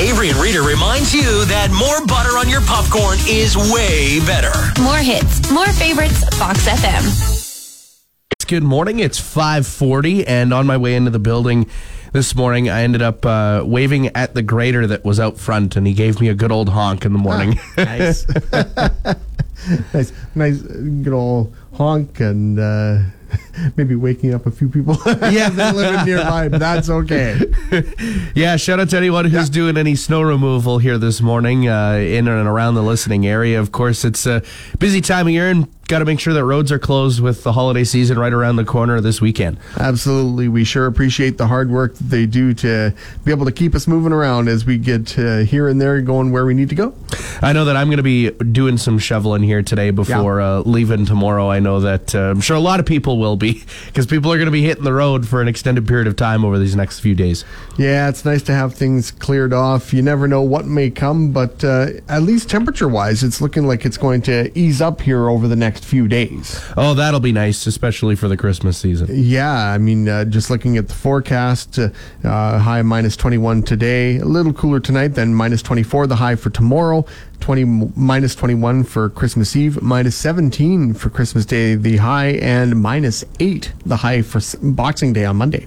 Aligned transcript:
Avery 0.00 0.30
and 0.30 0.38
Reader 0.38 0.62
reminds 0.62 1.12
you 1.12 1.44
that 1.44 1.70
more 1.72 2.06
butter 2.06 2.38
on 2.38 2.48
your 2.48 2.62
popcorn 2.62 3.18
is 3.28 3.54
way 3.54 4.18
better. 4.20 4.50
More 4.80 4.96
hits, 4.96 5.50
more 5.50 5.66
favorites, 5.74 6.24
Fox 6.38 6.66
FM. 6.66 8.08
Good 8.46 8.62
morning. 8.62 8.98
It's 8.98 9.20
5:40 9.20 10.24
and 10.26 10.54
on 10.54 10.66
my 10.66 10.78
way 10.78 10.94
into 10.94 11.10
the 11.10 11.18
building 11.18 11.66
this 12.12 12.34
morning 12.34 12.70
I 12.70 12.80
ended 12.80 13.02
up 13.02 13.26
uh, 13.26 13.62
waving 13.66 14.06
at 14.16 14.32
the 14.32 14.42
grader 14.42 14.86
that 14.86 15.04
was 15.04 15.20
out 15.20 15.38
front 15.38 15.76
and 15.76 15.86
he 15.86 15.92
gave 15.92 16.18
me 16.18 16.28
a 16.28 16.34
good 16.34 16.50
old 16.50 16.70
honk 16.70 17.04
in 17.04 17.12
the 17.12 17.18
morning. 17.18 17.60
Nice. 17.76 18.26
nice, 19.92 20.12
nice, 20.34 20.62
good 20.62 21.12
old 21.12 21.54
honk 21.74 22.20
and 22.20 22.58
uh, 22.58 23.00
maybe 23.76 23.94
waking 23.94 24.34
up 24.34 24.46
a 24.46 24.50
few 24.50 24.68
people. 24.68 24.96
yeah, 25.06 25.50
that 25.50 25.74
live 25.74 26.06
nearby, 26.06 26.48
but 26.48 26.58
that's 26.58 26.88
okay. 26.88 27.40
yeah, 28.34 28.56
shout 28.56 28.80
out 28.80 28.90
to 28.90 28.96
anyone 28.96 29.24
who's 29.24 29.50
doing 29.50 29.76
any 29.76 29.94
snow 29.94 30.22
removal 30.22 30.78
here 30.78 30.98
this 30.98 31.20
morning 31.20 31.68
uh, 31.68 31.92
in 31.92 32.28
and 32.28 32.48
around 32.48 32.74
the 32.74 32.82
listening 32.82 33.26
area. 33.26 33.60
Of 33.60 33.72
course, 33.72 34.04
it's 34.04 34.26
a 34.26 34.42
busy 34.78 35.00
time 35.00 35.26
of 35.26 35.32
year 35.32 35.50
and 35.50 35.68
got 35.90 35.98
to 35.98 36.04
make 36.04 36.20
sure 36.20 36.32
that 36.32 36.44
roads 36.44 36.70
are 36.70 36.78
closed 36.78 37.20
with 37.20 37.42
the 37.42 37.52
holiday 37.52 37.82
season 37.82 38.16
right 38.16 38.32
around 38.32 38.54
the 38.54 38.64
corner 38.64 39.00
this 39.00 39.20
weekend. 39.20 39.58
Absolutely, 39.76 40.46
we 40.46 40.62
sure 40.62 40.86
appreciate 40.86 41.36
the 41.36 41.48
hard 41.48 41.68
work 41.68 41.94
that 41.96 42.04
they 42.04 42.26
do 42.26 42.54
to 42.54 42.94
be 43.24 43.32
able 43.32 43.44
to 43.44 43.50
keep 43.50 43.74
us 43.74 43.88
moving 43.88 44.12
around 44.12 44.48
as 44.48 44.64
we 44.64 44.78
get 44.78 45.18
uh, 45.18 45.38
here 45.38 45.66
and 45.66 45.80
there, 45.80 46.00
going 46.00 46.30
where 46.30 46.46
we 46.46 46.54
need 46.54 46.68
to 46.68 46.76
go. 46.76 46.94
I 47.42 47.52
know 47.52 47.64
that 47.64 47.76
I'm 47.76 47.88
going 47.88 47.96
to 47.96 48.04
be 48.04 48.30
doing 48.30 48.78
some 48.78 49.00
shoveling 49.00 49.42
here 49.42 49.62
today 49.62 49.90
before 49.90 50.40
uh, 50.40 50.60
leaving 50.60 51.06
tomorrow. 51.06 51.50
I 51.50 51.58
know 51.58 51.80
that 51.80 52.14
uh, 52.14 52.30
I'm 52.30 52.40
sure 52.40 52.56
a 52.56 52.60
lot 52.60 52.78
of 52.78 52.86
people 52.86 53.18
will 53.18 53.36
be 53.36 53.64
because 53.86 54.06
people 54.06 54.32
are 54.32 54.36
going 54.36 54.46
to 54.46 54.52
be 54.52 54.62
hitting 54.62 54.84
the 54.84 54.92
road 54.92 55.26
for 55.26 55.42
an 55.42 55.48
extended 55.48 55.88
period 55.88 56.06
of 56.06 56.14
time 56.14 56.44
over 56.44 56.56
these 56.56 56.76
next 56.76 57.00
few 57.00 57.16
days. 57.16 57.44
Yeah, 57.78 58.08
it's 58.08 58.24
nice 58.24 58.42
to 58.42 58.52
have 58.52 58.74
things 58.74 59.10
cleared 59.10 59.52
off. 59.52 59.92
You 59.92 60.02
never 60.02 60.28
know 60.28 60.42
what 60.42 60.66
may 60.66 60.90
come, 60.90 61.32
but 61.32 61.64
uh, 61.64 61.88
at 62.08 62.22
least 62.22 62.48
temperature 62.48 62.88
wise, 62.88 63.24
it's 63.24 63.40
looking 63.40 63.66
like 63.66 63.84
it's 63.84 63.96
going 63.96 64.22
to 64.22 64.56
ease 64.56 64.80
up 64.80 65.00
here 65.00 65.28
over 65.28 65.48
the 65.48 65.56
next 65.56 65.79
few 65.84 66.08
days. 66.08 66.60
Oh, 66.76 66.94
that'll 66.94 67.20
be 67.20 67.32
nice, 67.32 67.66
especially 67.66 68.16
for 68.16 68.28
the 68.28 68.36
Christmas 68.36 68.78
season. 68.78 69.08
Yeah, 69.10 69.52
I 69.52 69.78
mean, 69.78 70.08
uh, 70.08 70.24
just 70.24 70.50
looking 70.50 70.76
at 70.76 70.88
the 70.88 70.94
forecast, 70.94 71.78
uh, 71.78 71.90
uh, 72.24 72.58
high 72.58 72.82
minus 72.82 73.16
21 73.16 73.62
today, 73.62 74.18
a 74.18 74.24
little 74.24 74.52
cooler 74.52 74.80
tonight, 74.80 75.08
then 75.08 75.34
minus 75.34 75.62
24 75.62 76.06
the 76.06 76.16
high 76.16 76.36
for 76.36 76.50
tomorrow, 76.50 77.04
20 77.40 77.64
minus 77.96 78.34
21 78.34 78.84
for 78.84 79.08
Christmas 79.10 79.56
Eve, 79.56 79.80
minus 79.82 80.16
17 80.16 80.94
for 80.94 81.10
Christmas 81.10 81.46
Day 81.46 81.74
the 81.74 81.96
high, 81.96 82.32
and 82.42 82.80
minus 82.80 83.24
8 83.40 83.72
the 83.86 83.96
high 83.96 84.22
for 84.22 84.40
Boxing 84.62 85.12
Day 85.12 85.24
on 85.24 85.36
Monday. 85.36 85.66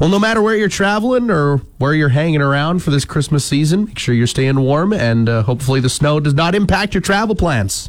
Well, 0.00 0.08
no 0.08 0.18
matter 0.18 0.42
where 0.42 0.56
you're 0.56 0.68
traveling 0.68 1.30
or 1.30 1.58
where 1.78 1.94
you're 1.94 2.08
hanging 2.08 2.42
around 2.42 2.82
for 2.82 2.90
this 2.90 3.04
Christmas 3.04 3.44
season, 3.44 3.84
make 3.84 3.98
sure 3.98 4.14
you're 4.14 4.26
staying 4.26 4.58
warm 4.60 4.92
and 4.92 5.28
uh, 5.28 5.42
hopefully 5.42 5.80
the 5.80 5.88
snow 5.88 6.20
does 6.20 6.34
not 6.34 6.54
impact 6.54 6.94
your 6.94 7.00
travel 7.00 7.34
plans. 7.34 7.88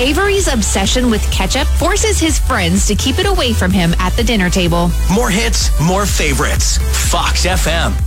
Avery's 0.00 0.46
obsession 0.46 1.10
with 1.10 1.28
ketchup 1.32 1.66
forces 1.66 2.20
his 2.20 2.38
friends 2.38 2.86
to 2.86 2.94
keep 2.94 3.18
it 3.18 3.26
away 3.26 3.52
from 3.52 3.72
him 3.72 3.94
at 3.98 4.12
the 4.12 4.22
dinner 4.22 4.48
table. 4.48 4.90
More 5.12 5.28
hits, 5.28 5.70
more 5.80 6.06
favorites. 6.06 6.78
Fox 7.10 7.44
FM. 7.44 8.00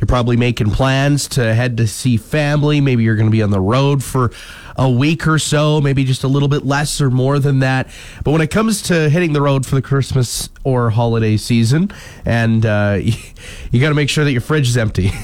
You're 0.00 0.06
probably 0.06 0.36
making 0.36 0.70
plans 0.70 1.28
to 1.28 1.54
head 1.54 1.76
to 1.76 1.86
see 1.86 2.16
family. 2.16 2.80
Maybe 2.80 3.02
you're 3.02 3.16
going 3.16 3.28
to 3.28 3.32
be 3.32 3.42
on 3.42 3.50
the 3.50 3.60
road 3.60 4.02
for 4.02 4.30
a 4.76 4.90
week 4.90 5.26
or 5.26 5.38
so, 5.38 5.80
maybe 5.80 6.04
just 6.04 6.24
a 6.24 6.28
little 6.28 6.48
bit 6.48 6.64
less 6.64 7.00
or 7.00 7.10
more 7.10 7.38
than 7.38 7.60
that. 7.60 7.88
But 8.24 8.32
when 8.32 8.40
it 8.40 8.50
comes 8.50 8.82
to 8.82 9.08
hitting 9.10 9.32
the 9.32 9.42
road 9.42 9.66
for 9.66 9.74
the 9.74 9.82
Christmas 9.82 10.48
or 10.64 10.90
holiday 10.90 11.36
season, 11.36 11.90
and 12.24 12.64
uh, 12.64 12.98
you, 13.02 13.14
you 13.70 13.80
got 13.80 13.88
to 13.88 13.94
make 13.94 14.08
sure 14.08 14.24
that 14.24 14.32
your 14.32 14.40
fridge 14.40 14.68
is 14.68 14.76
empty. 14.76 15.10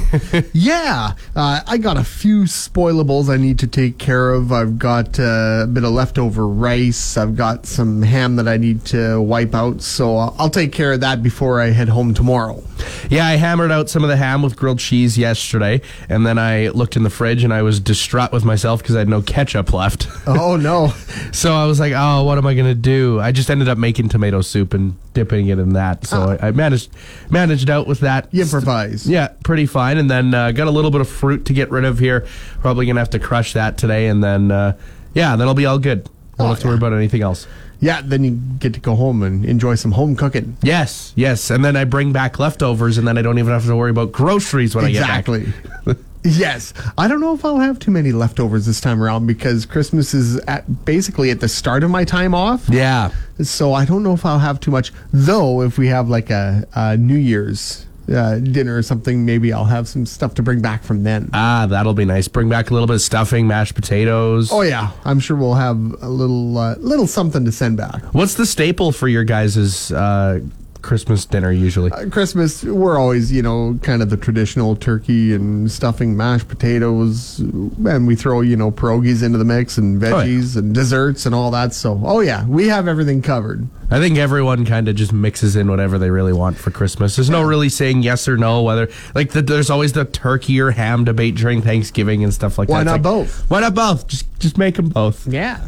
Yeah, 0.54 1.14
uh, 1.34 1.60
I 1.66 1.78
got 1.78 1.96
a 1.96 2.04
few 2.04 2.42
spoilables 2.42 3.28
I 3.28 3.36
need 3.36 3.58
to 3.60 3.66
take 3.66 3.98
care 3.98 4.30
of. 4.30 4.52
I've 4.52 4.78
got 4.78 5.18
uh, 5.18 5.62
a 5.64 5.66
bit 5.66 5.84
of 5.84 5.92
leftover 5.92 6.46
rice. 6.46 7.16
I've 7.16 7.36
got 7.36 7.66
some 7.66 8.02
ham 8.02 8.36
that 8.36 8.46
I 8.48 8.56
need 8.56 8.84
to 8.86 9.20
wipe 9.20 9.54
out. 9.54 9.82
So 9.82 10.16
I'll 10.16 10.36
I'll 10.38 10.50
take 10.50 10.72
care 10.72 10.92
of 10.92 11.00
that 11.00 11.22
before 11.22 11.60
I 11.60 11.70
head 11.70 11.88
home 11.88 12.14
tomorrow. 12.14 12.62
Yeah, 13.10 13.26
I 13.26 13.36
hammered 13.36 13.70
out 13.70 13.88
some 13.90 14.02
of 14.02 14.08
the 14.08 14.16
ham 14.16 14.42
with 14.42 14.56
grilled 14.56 14.78
cheese 14.78 15.18
yesterday, 15.18 15.80
and 16.08 16.26
then 16.26 16.38
I 16.38 16.68
looked 16.68 16.96
in 16.96 17.02
the 17.02 17.10
fridge 17.10 17.44
and 17.44 17.52
I 17.52 17.62
was 17.62 17.80
distraught 17.80 18.32
with 18.32 18.44
myself 18.44 18.82
because 18.82 18.96
I 18.96 19.00
had 19.00 19.08
no 19.08 19.22
ketchup 19.22 19.72
left. 19.72 20.08
Oh 20.42 20.56
no! 20.56 20.88
So 21.32 21.52
I 21.52 21.66
was 21.66 21.78
like, 21.80 21.92
oh, 21.94 22.22
what 22.24 22.38
am 22.38 22.46
I 22.46 22.54
going 22.54 22.66
to 22.66 22.74
do? 22.74 23.20
I 23.20 23.32
just 23.32 23.50
ended 23.50 23.68
up 23.68 23.76
making 23.76 24.08
tomato 24.08 24.40
soup 24.40 24.72
and 24.72 24.94
dipping 25.14 25.48
it 25.48 25.58
in 25.58 25.74
that. 25.74 26.06
So 26.06 26.36
I, 26.40 26.48
I 26.48 26.50
managed 26.52 26.90
managed 27.28 27.68
out 27.68 27.86
with 27.86 28.00
that. 28.00 28.28
You 28.32 28.42
improvise. 28.42 29.06
Yeah, 29.08 29.28
pretty 29.44 29.66
fine. 29.66 29.98
And 29.98 30.10
then 30.10 30.32
uh, 30.32 30.52
got 30.52 30.68
a 30.68 30.70
little 30.70 30.90
bit 30.90 31.00
of 31.00 31.08
fruit 31.08 31.44
to 31.46 31.52
get 31.52 31.70
rid 31.70 31.84
of 31.84 31.98
here. 31.98 32.26
Probably 32.60 32.86
going 32.86 32.96
to 32.96 33.00
have 33.00 33.10
to 33.10 33.18
crush 33.18 33.52
that 33.54 33.76
today. 33.78 34.06
And 34.06 34.22
then, 34.22 34.50
uh, 34.50 34.76
yeah, 35.14 35.36
then 35.36 35.48
I'll 35.48 35.54
be 35.54 35.66
all 35.66 35.78
good. 35.78 36.08
Don't 36.38 36.46
Oh, 36.46 36.50
have 36.50 36.60
to 36.60 36.66
worry 36.68 36.76
about 36.76 36.92
anything 36.92 37.22
else. 37.22 37.46
Yeah, 37.80 38.00
then 38.04 38.22
you 38.22 38.30
get 38.60 38.74
to 38.74 38.80
go 38.80 38.94
home 38.94 39.22
and 39.24 39.44
enjoy 39.44 39.74
some 39.74 39.92
home 39.92 40.14
cooking. 40.14 40.56
Yes, 40.62 41.12
yes. 41.16 41.50
And 41.50 41.64
then 41.64 41.74
I 41.76 41.84
bring 41.84 42.12
back 42.12 42.38
leftovers, 42.38 42.96
and 42.96 43.06
then 43.08 43.18
I 43.18 43.22
don't 43.22 43.38
even 43.40 43.52
have 43.52 43.66
to 43.66 43.74
worry 43.76 43.90
about 43.90 44.12
groceries 44.12 44.74
when 44.76 44.84
exactly. 44.86 45.40
I 45.42 45.44
get 45.44 45.84
back. 45.84 45.96
yes, 46.22 46.72
I 46.96 47.08
don't 47.08 47.20
know 47.20 47.34
if 47.34 47.44
I'll 47.44 47.58
have 47.58 47.80
too 47.80 47.90
many 47.90 48.12
leftovers 48.12 48.66
this 48.66 48.80
time 48.80 49.02
around 49.02 49.26
because 49.26 49.66
Christmas 49.66 50.14
is 50.14 50.36
at 50.46 50.84
basically 50.84 51.30
at 51.32 51.40
the 51.40 51.48
start 51.48 51.82
of 51.82 51.90
my 51.90 52.04
time 52.04 52.34
off. 52.36 52.68
Yeah. 52.68 53.10
So 53.42 53.74
I 53.74 53.84
don't 53.84 54.04
know 54.04 54.12
if 54.12 54.24
I'll 54.24 54.38
have 54.38 54.60
too 54.60 54.70
much. 54.70 54.92
Though, 55.12 55.62
if 55.62 55.76
we 55.76 55.88
have 55.88 56.08
like 56.08 56.30
a, 56.30 56.64
a 56.76 56.96
New 56.96 57.16
Year's 57.18 57.86
uh, 58.08 58.38
dinner 58.38 58.76
or 58.76 58.82
something, 58.82 59.24
maybe 59.24 59.52
I'll 59.52 59.64
have 59.64 59.88
some 59.88 60.06
stuff 60.06 60.34
to 60.34 60.42
bring 60.42 60.60
back 60.60 60.82
from 60.82 61.02
then. 61.04 61.30
Ah, 61.32 61.66
that'll 61.68 61.94
be 61.94 62.04
nice. 62.04 62.28
Bring 62.28 62.48
back 62.48 62.70
a 62.70 62.74
little 62.74 62.86
bit 62.86 62.94
of 62.94 63.02
stuffing, 63.02 63.46
mashed 63.46 63.74
potatoes. 63.74 64.50
oh 64.52 64.62
yeah, 64.62 64.90
I'm 65.04 65.20
sure 65.20 65.36
we'll 65.36 65.54
have 65.54 65.76
a 66.02 66.08
little 66.08 66.56
uh, 66.58 66.74
little 66.76 67.06
something 67.06 67.44
to 67.44 67.52
send 67.52 67.76
back. 67.76 68.02
What's 68.14 68.34
the 68.34 68.46
staple 68.46 68.92
for 68.92 69.08
your 69.08 69.24
guys' 69.24 69.90
uh, 69.92 70.40
Christmas 70.82 71.24
dinner 71.24 71.50
usually? 71.50 71.90
Uh, 71.92 72.08
Christmas, 72.10 72.62
we're 72.64 72.98
always, 72.98 73.32
you 73.32 73.42
know, 73.42 73.78
kind 73.82 74.02
of 74.02 74.10
the 74.10 74.16
traditional 74.16 74.76
turkey 74.76 75.34
and 75.34 75.70
stuffing, 75.70 76.16
mashed 76.16 76.48
potatoes, 76.48 77.38
and 77.38 78.06
we 78.06 78.16
throw, 78.16 78.40
you 78.40 78.56
know, 78.56 78.70
pierogies 78.70 79.22
into 79.22 79.38
the 79.38 79.44
mix 79.44 79.78
and 79.78 80.00
yeah. 80.00 80.08
veggies 80.10 80.56
and 80.56 80.74
desserts 80.74 81.24
and 81.26 81.34
all 81.34 81.50
that. 81.52 81.72
So, 81.72 82.00
oh 82.04 82.20
yeah, 82.20 82.46
we 82.46 82.68
have 82.68 82.88
everything 82.88 83.22
covered. 83.22 83.68
I 83.90 83.98
think 83.98 84.16
everyone 84.16 84.64
kind 84.64 84.88
of 84.88 84.96
just 84.96 85.12
mixes 85.12 85.54
in 85.54 85.68
whatever 85.68 85.98
they 85.98 86.10
really 86.10 86.32
want 86.32 86.56
for 86.56 86.70
Christmas. 86.70 87.14
There's 87.16 87.28
no 87.28 87.42
really 87.42 87.68
saying 87.68 88.02
yes 88.02 88.26
or 88.26 88.38
no. 88.38 88.62
Whether 88.62 88.88
like 89.14 89.32
the, 89.32 89.42
there's 89.42 89.68
always 89.68 89.92
the 89.92 90.06
turkey 90.06 90.60
or 90.60 90.70
ham 90.70 91.04
debate 91.04 91.34
during 91.34 91.60
Thanksgiving 91.60 92.24
and 92.24 92.32
stuff 92.32 92.56
like 92.56 92.70
Why 92.70 92.84
that. 92.84 92.90
Why 92.90 92.96
not 92.96 93.04
like, 93.04 93.26
both? 93.26 93.50
Why 93.50 93.60
not 93.60 93.74
both? 93.74 94.06
Just 94.08 94.38
just 94.38 94.56
make 94.56 94.76
them 94.76 94.88
both. 94.88 95.26
Yeah. 95.26 95.60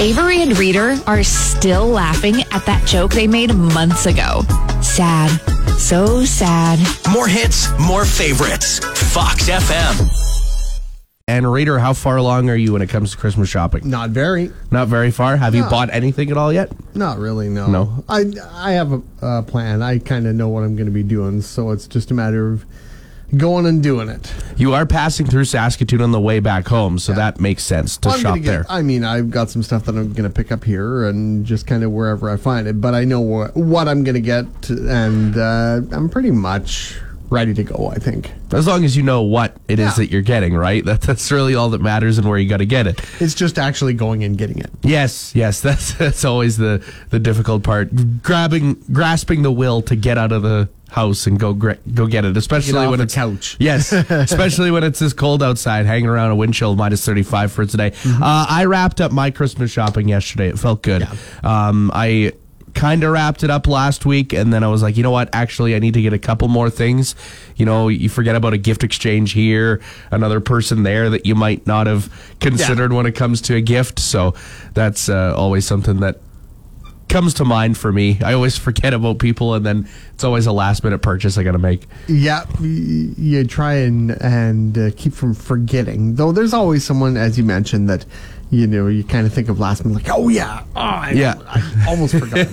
Avery 0.00 0.42
and 0.42 0.58
Reader 0.58 0.98
are 1.06 1.22
still 1.22 1.86
laughing 1.86 2.42
at 2.52 2.66
that 2.66 2.86
joke 2.86 3.12
they 3.12 3.26
made 3.26 3.54
months 3.54 4.06
ago. 4.06 4.42
Sad. 4.82 5.30
So 5.78 6.24
sad. 6.24 6.78
More 7.12 7.26
hits, 7.28 7.68
more 7.80 8.04
favorites. 8.04 8.78
Fox 9.12 9.48
FM. 9.48 10.24
And 11.26 11.50
Reader, 11.50 11.78
how 11.78 11.94
far 11.94 12.16
along 12.18 12.50
are 12.50 12.56
you 12.56 12.74
when 12.74 12.82
it 12.82 12.90
comes 12.90 13.12
to 13.12 13.16
Christmas 13.16 13.48
shopping? 13.48 13.88
Not 13.88 14.10
very. 14.10 14.52
Not 14.70 14.88
very 14.88 15.10
far. 15.10 15.38
Have 15.38 15.54
you 15.54 15.62
bought 15.62 15.88
anything 15.90 16.30
at 16.30 16.36
all 16.36 16.52
yet? 16.52 16.70
Not 16.94 17.18
really, 17.18 17.48
no. 17.48 17.66
No? 17.66 18.04
I 18.10 18.24
I 18.52 18.72
have 18.72 18.92
a 18.92 19.02
uh, 19.22 19.42
plan. 19.42 19.80
I 19.80 20.00
kind 20.00 20.26
of 20.26 20.34
know 20.34 20.50
what 20.50 20.64
I'm 20.64 20.76
going 20.76 20.86
to 20.86 20.92
be 20.92 21.02
doing, 21.02 21.40
so 21.40 21.70
it's 21.70 21.88
just 21.88 22.10
a 22.10 22.14
matter 22.14 22.52
of 22.52 22.66
going 23.36 23.66
and 23.66 23.82
doing 23.82 24.08
it. 24.08 24.32
You 24.56 24.74
are 24.74 24.86
passing 24.86 25.26
through 25.26 25.44
Saskatoon 25.46 26.00
on 26.00 26.12
the 26.12 26.20
way 26.20 26.40
back 26.40 26.68
home, 26.68 26.98
so 26.98 27.12
that 27.14 27.40
makes 27.40 27.62
sense 27.64 27.96
to 27.98 28.10
I'm 28.10 28.20
shop 28.20 28.34
get- 28.36 28.44
there. 28.44 28.66
I 28.68 28.82
mean, 28.82 29.04
I've 29.04 29.30
got 29.30 29.50
some 29.50 29.62
stuff 29.62 29.84
that 29.86 29.96
I'm 29.96 30.12
going 30.12 30.28
to 30.28 30.34
pick 30.34 30.52
up 30.52 30.64
here 30.64 31.06
and 31.08 31.44
just 31.44 31.66
kind 31.66 31.82
of 31.82 31.90
wherever 31.90 32.30
I 32.30 32.36
find 32.36 32.66
it, 32.68 32.80
but 32.80 32.94
I 32.94 33.04
know 33.04 33.20
what, 33.20 33.56
what 33.56 33.88
I'm 33.88 34.04
going 34.04 34.14
to 34.14 34.20
get, 34.20 34.46
and 34.70 35.36
uh, 35.36 35.80
I'm 35.92 36.08
pretty 36.08 36.30
much 36.30 36.98
ready 37.30 37.54
to 37.54 37.64
go, 37.64 37.88
I 37.92 37.96
think. 37.98 38.30
As 38.52 38.66
long 38.68 38.84
as 38.84 38.96
you 38.96 39.02
know 39.02 39.22
what 39.22 39.56
it 39.66 39.80
is 39.80 39.86
Yeah. 39.86 39.94
that 40.04 40.10
you're 40.12 40.22
getting, 40.22 40.54
right? 40.54 40.84
That, 40.94 41.00
that's 41.00 41.32
really 41.32 41.54
all 41.56 41.70
that 41.70 41.80
matters 41.80 42.18
and 42.18 42.28
where 42.28 42.38
you 42.38 42.48
got 42.48 42.58
to 42.58 42.66
get 42.66 42.86
it. 42.86 43.00
It's 43.18 43.34
just 43.34 43.58
actually 43.58 43.94
going 43.94 44.22
and 44.22 44.38
getting 44.38 44.58
it. 44.58 44.70
Yes, 44.82 45.34
yes, 45.34 45.60
that's 45.62 45.94
that's 45.94 46.24
always 46.24 46.58
the 46.58 46.84
the 47.10 47.18
difficult 47.18 47.64
part. 47.64 48.22
Grabbing 48.22 48.74
grasping 48.92 49.42
the 49.42 49.50
will 49.50 49.82
to 49.82 49.96
get 49.96 50.18
out 50.18 50.30
of 50.30 50.42
the 50.42 50.68
house 50.94 51.26
and 51.26 51.40
go 51.40 51.52
gra- 51.52 51.78
go 51.92 52.06
get 52.06 52.24
it, 52.24 52.36
especially 52.36 52.78
off 52.78 52.90
when 52.90 53.00
it's 53.00 53.14
couch. 53.14 53.56
Yes, 53.64 53.92
especially 53.92 54.70
when 54.70 54.84
it's 54.84 54.98
this 54.98 55.12
cold 55.12 55.42
outside, 55.42 55.86
hanging 55.86 56.08
around 56.08 56.30
a 56.30 56.36
wind 56.36 56.54
chill 56.54 56.76
minus 56.76 57.04
35 57.04 57.50
for 57.52 57.66
today. 57.66 57.90
Mm-hmm. 57.90 58.22
Uh, 58.22 58.46
I 58.48 58.64
wrapped 58.66 59.00
up 59.00 59.10
my 59.10 59.30
Christmas 59.30 59.70
shopping 59.70 60.08
yesterday. 60.08 60.48
It 60.48 60.58
felt 60.58 60.82
good. 60.82 61.06
Um, 61.42 61.90
I 61.92 62.32
kind 62.74 63.02
of 63.02 63.12
wrapped 63.12 63.42
it 63.42 63.50
up 63.50 63.66
last 63.66 64.06
week, 64.06 64.32
and 64.32 64.52
then 64.52 64.62
I 64.62 64.68
was 64.68 64.82
like, 64.82 64.96
you 64.96 65.02
know 65.02 65.10
what? 65.10 65.30
Actually, 65.32 65.74
I 65.74 65.78
need 65.78 65.94
to 65.94 66.02
get 66.02 66.12
a 66.12 66.18
couple 66.18 66.48
more 66.48 66.70
things. 66.70 67.14
You 67.56 67.66
know, 67.66 67.88
you 67.88 68.08
forget 68.08 68.36
about 68.36 68.52
a 68.52 68.58
gift 68.58 68.84
exchange 68.84 69.32
here, 69.32 69.80
another 70.10 70.40
person 70.40 70.82
there 70.82 71.10
that 71.10 71.26
you 71.26 71.34
might 71.34 71.66
not 71.66 71.86
have 71.86 72.12
considered 72.40 72.92
when 72.92 73.06
it 73.06 73.12
comes 73.12 73.40
to 73.42 73.56
a 73.56 73.60
gift. 73.60 73.98
So 73.98 74.34
that's 74.74 75.08
uh, 75.08 75.34
always 75.36 75.66
something 75.66 76.00
that 76.00 76.20
comes 77.08 77.34
to 77.34 77.44
mind 77.44 77.76
for 77.76 77.92
me. 77.92 78.18
I 78.22 78.32
always 78.32 78.56
forget 78.56 78.94
about 78.94 79.18
people, 79.18 79.54
and 79.54 79.64
then 79.64 79.88
it's 80.12 80.24
always 80.24 80.46
a 80.46 80.52
last 80.52 80.84
minute 80.84 81.00
purchase 81.00 81.38
I 81.38 81.42
got 81.42 81.52
to 81.52 81.58
make. 81.58 81.86
Yeah, 82.08 82.44
you 82.60 83.44
try 83.44 83.74
and 83.74 84.10
and 84.22 84.76
uh, 84.76 84.90
keep 84.96 85.12
from 85.12 85.34
forgetting. 85.34 86.16
Though 86.16 86.32
there's 86.32 86.54
always 86.54 86.84
someone, 86.84 87.16
as 87.16 87.38
you 87.38 87.44
mentioned, 87.44 87.88
that 87.88 88.04
you 88.54 88.66
know 88.66 88.86
you 88.86 89.04
kind 89.04 89.26
of 89.26 89.32
think 89.32 89.48
of 89.48 89.58
last 89.60 89.84
minute, 89.84 90.02
like, 90.04 90.14
oh 90.16 90.28
yeah, 90.28 90.62
oh, 90.74 90.80
I, 90.80 91.10
Yeah. 91.12 91.34
I 91.46 91.86
almost 91.88 92.14
forgot. 92.18 92.46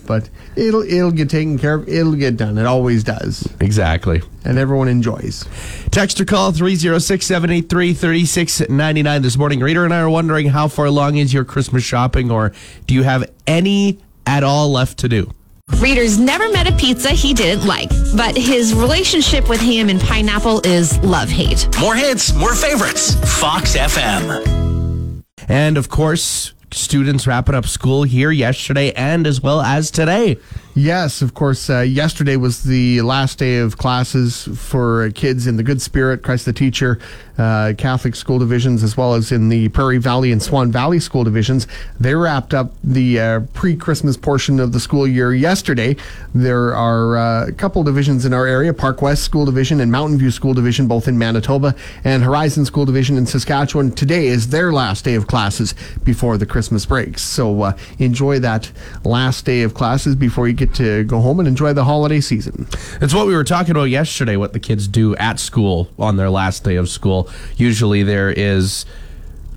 but 0.06 0.28
it'll 0.56 0.82
it'll 0.82 1.10
get 1.12 1.30
taken 1.30 1.58
care 1.58 1.74
of. 1.74 1.88
It'll 1.88 2.14
get 2.14 2.36
done. 2.36 2.58
It 2.58 2.66
always 2.66 3.04
does, 3.04 3.48
Exactly. 3.60 4.22
and 4.44 4.58
everyone 4.58 4.88
enjoys. 4.88 5.44
Text 5.90 6.20
or 6.20 6.24
call 6.24 6.52
306 6.52 7.24
783 7.26 7.94
3699 7.94 9.22
this 9.22 9.36
morning. 9.36 9.60
Reader 9.60 9.84
and 9.84 9.94
I 9.94 10.00
are 10.00 10.10
wondering 10.10 10.48
how 10.48 10.68
far 10.68 10.86
along 10.86 11.16
is 11.16 11.32
your 11.32 11.44
Christmas 11.44 11.84
shopping, 11.84 12.30
or 12.30 12.52
do 12.86 12.94
you 12.94 13.02
have 13.02 13.30
any 13.46 13.98
at 14.26 14.42
all 14.42 14.70
left 14.70 14.98
to 14.98 15.08
do? 15.08 15.32
Reader's 15.80 16.16
never 16.18 16.48
met 16.52 16.68
a 16.68 16.76
pizza 16.76 17.08
he 17.10 17.34
didn't 17.34 17.66
like, 17.66 17.90
but 18.16 18.36
his 18.36 18.72
relationship 18.72 19.48
with 19.48 19.60
ham 19.60 19.88
and 19.88 20.00
pineapple 20.00 20.60
is 20.64 20.96
love 21.00 21.28
hate. 21.28 21.68
More 21.80 21.96
hits, 21.96 22.32
more 22.34 22.54
favorites. 22.54 23.14
Fox 23.40 23.76
FM. 23.76 24.65
And 25.48 25.78
of 25.78 25.88
course, 25.88 26.52
students 26.72 27.26
wrapping 27.26 27.54
up 27.54 27.66
school 27.66 28.02
here 28.02 28.30
yesterday 28.30 28.92
and 28.92 29.26
as 29.26 29.40
well 29.40 29.60
as 29.60 29.90
today. 29.90 30.36
Yes, 30.74 31.22
of 31.22 31.34
course. 31.34 31.70
Uh, 31.70 31.80
yesterday 31.80 32.36
was 32.36 32.64
the 32.64 33.00
last 33.02 33.38
day 33.38 33.58
of 33.58 33.78
classes 33.78 34.48
for 34.54 35.10
kids 35.10 35.46
in 35.46 35.56
the 35.56 35.62
Good 35.62 35.80
Spirit, 35.80 36.22
Christ 36.22 36.44
the 36.44 36.52
Teacher, 36.52 36.98
uh, 37.38 37.74
Catholic 37.76 38.14
school 38.14 38.38
divisions, 38.38 38.82
as 38.82 38.96
well 38.96 39.14
as 39.14 39.32
in 39.32 39.48
the 39.48 39.68
Prairie 39.68 39.98
Valley 39.98 40.32
and 40.32 40.42
Swan 40.42 40.70
Valley 40.72 41.00
school 41.00 41.24
divisions. 41.24 41.66
They 42.00 42.14
wrapped 42.14 42.54
up 42.54 42.72
the 42.82 43.20
uh, 43.20 43.40
pre 43.52 43.76
Christmas 43.76 44.16
portion 44.16 44.60
of 44.60 44.72
the 44.72 44.80
school 44.80 45.06
year 45.06 45.34
yesterday. 45.34 45.96
There 46.34 46.74
are 46.74 47.16
uh, 47.16 47.46
a 47.48 47.52
couple 47.52 47.82
divisions 47.82 48.24
in 48.24 48.32
our 48.32 48.46
area 48.46 48.72
Park 48.72 49.02
West 49.02 49.22
School 49.22 49.44
Division 49.44 49.80
and 49.80 49.92
Mountain 49.92 50.18
View 50.18 50.30
School 50.30 50.54
Division, 50.54 50.86
both 50.86 51.08
in 51.08 51.18
Manitoba, 51.18 51.74
and 52.04 52.22
Horizon 52.22 52.64
School 52.64 52.84
Division 52.84 53.16
in 53.16 53.26
Saskatchewan. 53.26 53.92
Today 53.92 54.26
is 54.26 54.48
their 54.48 54.72
last 54.72 55.04
day 55.04 55.14
of 55.14 55.26
classes 55.26 55.74
before 56.04 56.38
the 56.38 56.46
Christmas 56.46 56.86
breaks. 56.86 57.22
So 57.22 57.62
uh, 57.62 57.76
enjoy 57.98 58.38
that 58.40 58.70
last 59.04 59.44
day 59.44 59.62
of 59.62 59.74
classes 59.74 60.14
before 60.14 60.48
you 60.48 60.54
get 60.54 60.74
to 60.74 61.04
go 61.04 61.20
home 61.20 61.38
and 61.38 61.48
enjoy 61.48 61.72
the 61.72 61.84
holiday 61.84 62.20
season. 62.20 62.66
It's 63.00 63.14
what 63.14 63.26
we 63.26 63.34
were 63.34 63.44
talking 63.44 63.70
about 63.72 63.84
yesterday, 63.84 64.36
what 64.36 64.52
the 64.52 64.60
kids 64.60 64.88
do 64.88 65.14
at 65.16 65.40
school 65.40 65.88
on 65.98 66.16
their 66.16 66.30
last 66.30 66.64
day 66.64 66.76
of 66.76 66.88
school. 66.88 67.25
Usually 67.56 68.02
there 68.02 68.30
is 68.30 68.84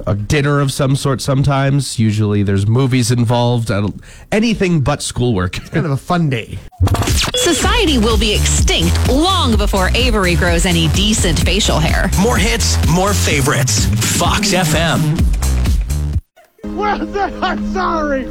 a 0.08 0.16
dinner 0.16 0.62
of 0.62 0.72
some 0.72 0.96
sort 0.96 1.22
sometimes. 1.22 2.00
Usually 2.00 2.42
there's 2.44 2.66
movies 2.66 3.12
involved, 3.12 3.70
anything 4.32 4.82
but 4.82 5.02
schoolwork. 5.02 5.54
Kind 5.72 5.86
of 5.86 5.92
a 5.92 5.98
fun 5.98 6.30
day. 6.30 6.58
Society 7.36 7.98
will 7.98 8.18
be 8.18 8.34
extinct 8.34 8.96
long 9.10 9.58
before 9.58 9.90
Avery 9.96 10.36
grows 10.36 10.66
any 10.66 10.88
decent 10.90 11.40
facial 11.40 11.80
hair. 11.80 12.10
More 12.22 12.38
hits, 12.38 12.78
more 12.90 13.14
favorites. 13.14 13.86
Fox 14.18 14.54
FM. 14.54 15.20
Wilson, 16.64 17.44
I'm 17.44 17.74
sorry. 17.74 18.26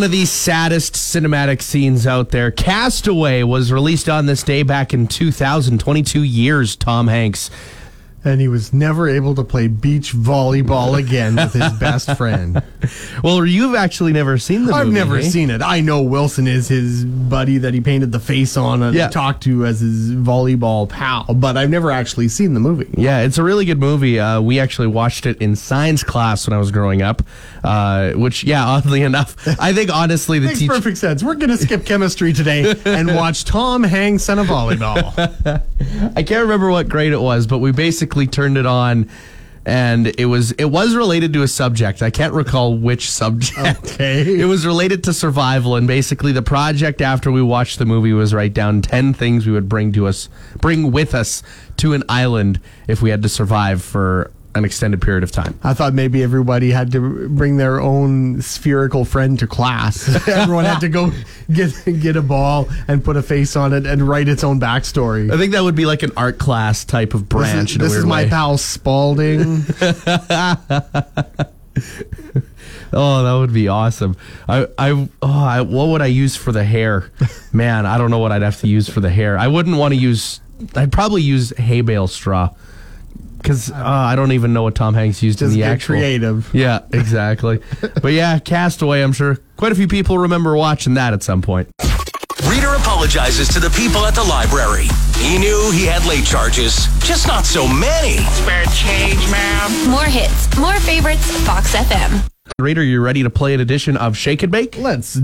One 0.00 0.06
of 0.06 0.12
the 0.12 0.24
saddest 0.24 0.94
cinematic 0.94 1.60
scenes 1.60 2.06
out 2.06 2.30
there. 2.30 2.50
Cast 2.50 3.06
Away 3.06 3.44
was 3.44 3.70
released 3.70 4.08
on 4.08 4.24
this 4.24 4.42
day 4.42 4.62
back 4.62 4.94
in 4.94 5.06
2022 5.06 6.22
years, 6.22 6.74
Tom 6.74 7.06
Hanks. 7.06 7.50
And 8.22 8.38
he 8.38 8.48
was 8.48 8.72
never 8.74 9.08
able 9.08 9.34
to 9.36 9.42
play 9.42 9.66
beach 9.66 10.12
volleyball 10.14 10.98
again 10.98 11.36
with 11.36 11.54
his 11.54 11.72
best 11.74 12.14
friend. 12.18 12.62
Well, 13.24 13.46
you've 13.46 13.74
actually 13.74 14.12
never 14.12 14.36
seen 14.36 14.66
the 14.66 14.72
movie. 14.72 14.78
I've 14.78 14.86
movie. 14.88 14.98
never 14.98 15.16
eh? 15.16 15.22
seen 15.22 15.48
it. 15.48 15.62
I 15.62 15.80
know 15.80 16.02
Wilson 16.02 16.46
is 16.46 16.68
his 16.68 17.04
buddy 17.06 17.56
that 17.58 17.72
he 17.72 17.80
painted 17.80 18.12
the 18.12 18.20
face 18.20 18.58
on 18.58 18.82
and 18.82 18.94
Yeah. 18.94 19.08
talked 19.08 19.42
to 19.44 19.64
as 19.64 19.80
his 19.80 20.12
volleyball 20.12 20.86
pal, 20.86 21.24
but 21.32 21.56
I've 21.56 21.70
never 21.70 21.90
actually 21.90 22.28
seen 22.28 22.52
the 22.52 22.60
movie. 22.60 22.90
Yeah, 22.94 23.20
it's 23.20 23.38
a 23.38 23.42
really 23.42 23.64
good 23.64 23.80
movie. 23.80 24.20
Uh, 24.20 24.42
we 24.42 24.60
actually 24.60 24.88
watched 24.88 25.24
it 25.24 25.38
in 25.38 25.56
science 25.56 26.02
class 26.04 26.46
when 26.46 26.52
I 26.54 26.58
was 26.58 26.70
growing 26.70 27.00
up, 27.00 27.22
uh, 27.64 28.10
which, 28.12 28.44
yeah, 28.44 28.66
oddly 28.66 29.00
enough, 29.00 29.34
I 29.58 29.72
think 29.72 29.90
honestly 29.90 30.38
the 30.40 30.48
Makes 30.48 30.58
teacher. 30.58 30.74
perfect 30.74 30.98
sense. 30.98 31.22
We're 31.22 31.36
going 31.36 31.48
to 31.50 31.56
skip 31.56 31.86
chemistry 31.86 32.34
today 32.34 32.74
and 32.84 33.14
watch 33.16 33.44
Tom 33.46 33.82
Hanks 33.82 34.28
on 34.28 34.38
a 34.38 34.44
volleyball. 34.44 35.62
I 36.16 36.22
can't 36.22 36.42
remember 36.42 36.70
what 36.70 36.88
grade 36.88 37.12
it 37.12 37.20
was, 37.20 37.46
but 37.46 37.58
we 37.58 37.72
basically 37.72 38.26
turned 38.26 38.58
it 38.58 38.66
on, 38.66 39.08
and 39.64 40.06
it 40.18 40.26
was 40.26 40.52
it 40.52 40.66
was 40.66 40.94
related 40.94 41.32
to 41.34 41.42
a 41.42 41.48
subject. 41.48 42.02
I 42.02 42.10
can't 42.10 42.32
recall 42.34 42.76
which 42.76 43.10
subject. 43.10 43.58
Okay. 43.84 44.20
It 44.40 44.46
was 44.46 44.66
related 44.66 45.04
to 45.04 45.12
survival, 45.12 45.76
and 45.76 45.86
basically 45.86 46.32
the 46.32 46.42
project 46.42 47.00
after 47.00 47.30
we 47.30 47.42
watched 47.42 47.78
the 47.78 47.86
movie 47.86 48.12
was 48.12 48.32
write 48.34 48.54
down 48.54 48.82
ten 48.82 49.12
things 49.14 49.46
we 49.46 49.52
would 49.52 49.68
bring 49.68 49.92
to 49.92 50.06
us, 50.06 50.28
bring 50.60 50.92
with 50.92 51.14
us 51.14 51.42
to 51.78 51.92
an 51.92 52.02
island 52.08 52.60
if 52.88 53.02
we 53.02 53.10
had 53.10 53.22
to 53.22 53.28
survive 53.28 53.82
for 53.82 54.30
an 54.54 54.64
extended 54.64 55.00
period 55.00 55.22
of 55.22 55.30
time. 55.30 55.58
I 55.62 55.74
thought 55.74 55.94
maybe 55.94 56.22
everybody 56.22 56.70
had 56.70 56.90
to 56.92 57.28
bring 57.28 57.56
their 57.56 57.80
own 57.80 58.42
spherical 58.42 59.04
friend 59.04 59.38
to 59.38 59.46
class. 59.46 60.08
Everyone 60.28 60.64
had 60.64 60.80
to 60.80 60.88
go 60.88 61.12
get 61.52 61.72
get 62.00 62.16
a 62.16 62.22
ball 62.22 62.68
and 62.88 63.04
put 63.04 63.16
a 63.16 63.22
face 63.22 63.54
on 63.56 63.72
it 63.72 63.86
and 63.86 64.06
write 64.08 64.28
its 64.28 64.42
own 64.42 64.58
backstory. 64.60 65.32
I 65.32 65.36
think 65.38 65.52
that 65.52 65.62
would 65.62 65.76
be 65.76 65.86
like 65.86 66.02
an 66.02 66.10
art 66.16 66.38
class 66.38 66.84
type 66.84 67.14
of 67.14 67.28
This 67.28 67.36
branch. 67.52 67.70
is, 67.72 67.78
this 67.78 67.94
is 67.94 68.04
my 68.04 68.24
way. 68.24 68.28
pal 68.28 68.58
Spalding. 68.58 69.64
Oh, 72.92 73.22
that 73.22 73.32
would 73.34 73.52
be 73.54 73.68
awesome. 73.68 74.16
I, 74.48 74.66
I, 74.76 74.90
oh, 74.90 75.08
I, 75.22 75.60
what 75.60 75.88
would 75.90 76.02
I 76.02 76.06
use 76.06 76.34
for 76.34 76.50
the 76.50 76.64
hair? 76.64 77.12
Man, 77.52 77.86
I 77.86 77.96
don't 77.98 78.10
know 78.10 78.18
what 78.18 78.32
I'd 78.32 78.42
have 78.42 78.58
to 78.62 78.66
use 78.68 78.88
for 78.88 78.98
the 78.98 79.10
hair. 79.10 79.38
I 79.38 79.46
wouldn't 79.46 79.76
want 79.76 79.94
to 79.94 80.00
use. 80.00 80.40
I'd 80.74 80.90
probably 80.90 81.22
use 81.22 81.50
hay 81.56 81.82
bale 81.82 82.08
straw 82.08 82.50
because 83.42 83.70
uh, 83.70 83.74
I 83.76 84.16
don't 84.16 84.32
even 84.32 84.52
know 84.52 84.62
what 84.62 84.74
Tom 84.74 84.94
Hanks 84.94 85.22
used 85.22 85.38
Just 85.38 85.50
in 85.50 85.54
the 85.58 85.64
get 85.64 85.72
actual. 85.72 85.96
creative. 85.96 86.50
Yeah, 86.54 86.80
exactly. 86.92 87.60
but 88.02 88.12
yeah, 88.12 88.38
Cast 88.38 88.82
Away. 88.82 89.02
I'm 89.02 89.12
sure 89.12 89.38
quite 89.56 89.72
a 89.72 89.74
few 89.74 89.88
people 89.88 90.18
remember 90.18 90.56
watching 90.56 90.94
that 90.94 91.12
at 91.12 91.22
some 91.22 91.42
point. 91.42 91.68
Reader 92.48 92.74
apologizes 92.74 93.48
to 93.48 93.60
the 93.60 93.70
people 93.70 94.04
at 94.06 94.14
the 94.14 94.24
library. 94.24 94.86
He 95.18 95.38
knew 95.38 95.70
he 95.72 95.84
had 95.84 96.04
late 96.06 96.24
charges, 96.24 96.86
just 97.00 97.26
not 97.26 97.44
so 97.44 97.68
many. 97.68 98.16
Spare 98.18 98.64
change, 98.74 99.18
ma'am. 99.30 99.90
More 99.90 100.04
hits, 100.04 100.56
more 100.58 100.78
favorites, 100.80 101.30
Fox 101.46 101.74
FM. 101.76 102.26
Reader, 102.58 102.82
you 102.82 103.00
ready 103.02 103.22
to 103.22 103.30
play 103.30 103.54
an 103.54 103.60
edition 103.60 103.96
of 103.96 104.16
Shake 104.16 104.42
and 104.42 104.50
Bake? 104.50 104.76
Let's 104.78 105.16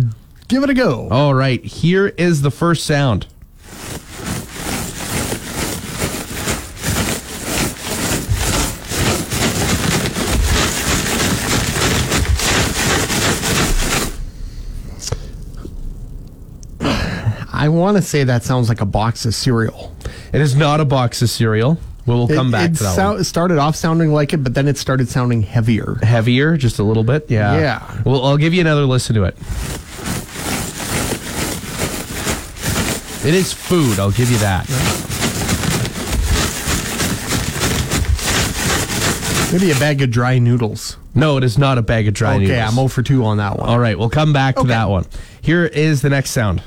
give 0.49 0.63
it 0.63 0.71
a 0.71 0.75
go. 0.75 1.09
All 1.11 1.35
right, 1.35 1.65
here 1.65 2.09
is 2.09 2.43
the 2.43 2.51
first 2.51 2.85
sound. 2.85 3.27
I 17.67 17.69
want 17.69 17.97
to 17.97 18.03
say 18.03 18.23
that 18.23 18.45
sounds 18.45 18.69
like 18.69 18.81
a 18.81 18.87
box 18.87 19.27
of 19.27 19.35
cereal. 19.35 19.93
It 20.33 20.41
is 20.41 20.55
not 20.55 20.79
a 20.79 20.85
box 20.85 21.21
of 21.21 21.29
cereal. 21.29 21.81
We'll 22.07 22.29
come 22.29 22.51
it, 22.51 22.53
back 22.53 22.71
it 22.71 22.77
to 22.77 22.83
that 22.85 22.95
sou- 22.95 23.03
one. 23.11 23.19
it 23.21 23.25
started 23.25 23.59
off 23.59 23.75
sounding 23.75 24.13
like 24.13 24.33
it, 24.33 24.37
but 24.45 24.55
then 24.55 24.69
it 24.69 24.79
started 24.79 25.09
sounding 25.09 25.43
heavier. 25.43 25.97
heavier, 26.01 26.57
just 26.57 26.79
a 26.79 26.85
little 26.85 27.03
bit. 27.03 27.29
Yeah. 27.29 27.59
Yeah. 27.59 28.03
Well, 28.05 28.25
I'll 28.25 28.37
give 28.37 28.55
you 28.55 28.61
another 28.61 28.83
listen 28.83 29.17
to 29.17 29.25
it. 29.25 29.35
It 33.27 33.35
is 33.35 33.53
food. 33.53 33.99
I'll 33.99 34.13
give 34.13 34.31
you 34.31 34.39
that. 34.39 34.69
Maybe 39.53 39.73
a 39.73 39.81
bag 39.81 40.03
of 40.03 40.13
dry 40.13 40.39
noodles. 40.39 40.99
No, 41.17 41.37
it 41.37 41.43
is 41.43 41.59
not 41.59 41.79
a 41.79 41.83
bag 41.83 42.07
of 42.07 42.15
dry 42.15 42.35
okay, 42.37 42.39
noodles. 42.43 42.57
Okay, 42.59 42.63
I'm 42.63 42.75
0 42.75 42.87
for 42.87 43.03
2 43.03 43.25
on 43.25 43.39
that 43.39 43.59
one. 43.59 43.69
All 43.69 43.81
right, 43.81 43.99
we'll 43.99 44.09
come 44.11 44.33
back 44.33 44.55
to 44.55 44.61
Okay. 44.61 44.69
that 44.69 44.89
one. 44.89 45.07
Here 45.41 45.65
is 45.65 46.03
the 46.03 46.11
next 46.11 46.31
sound. 46.31 46.63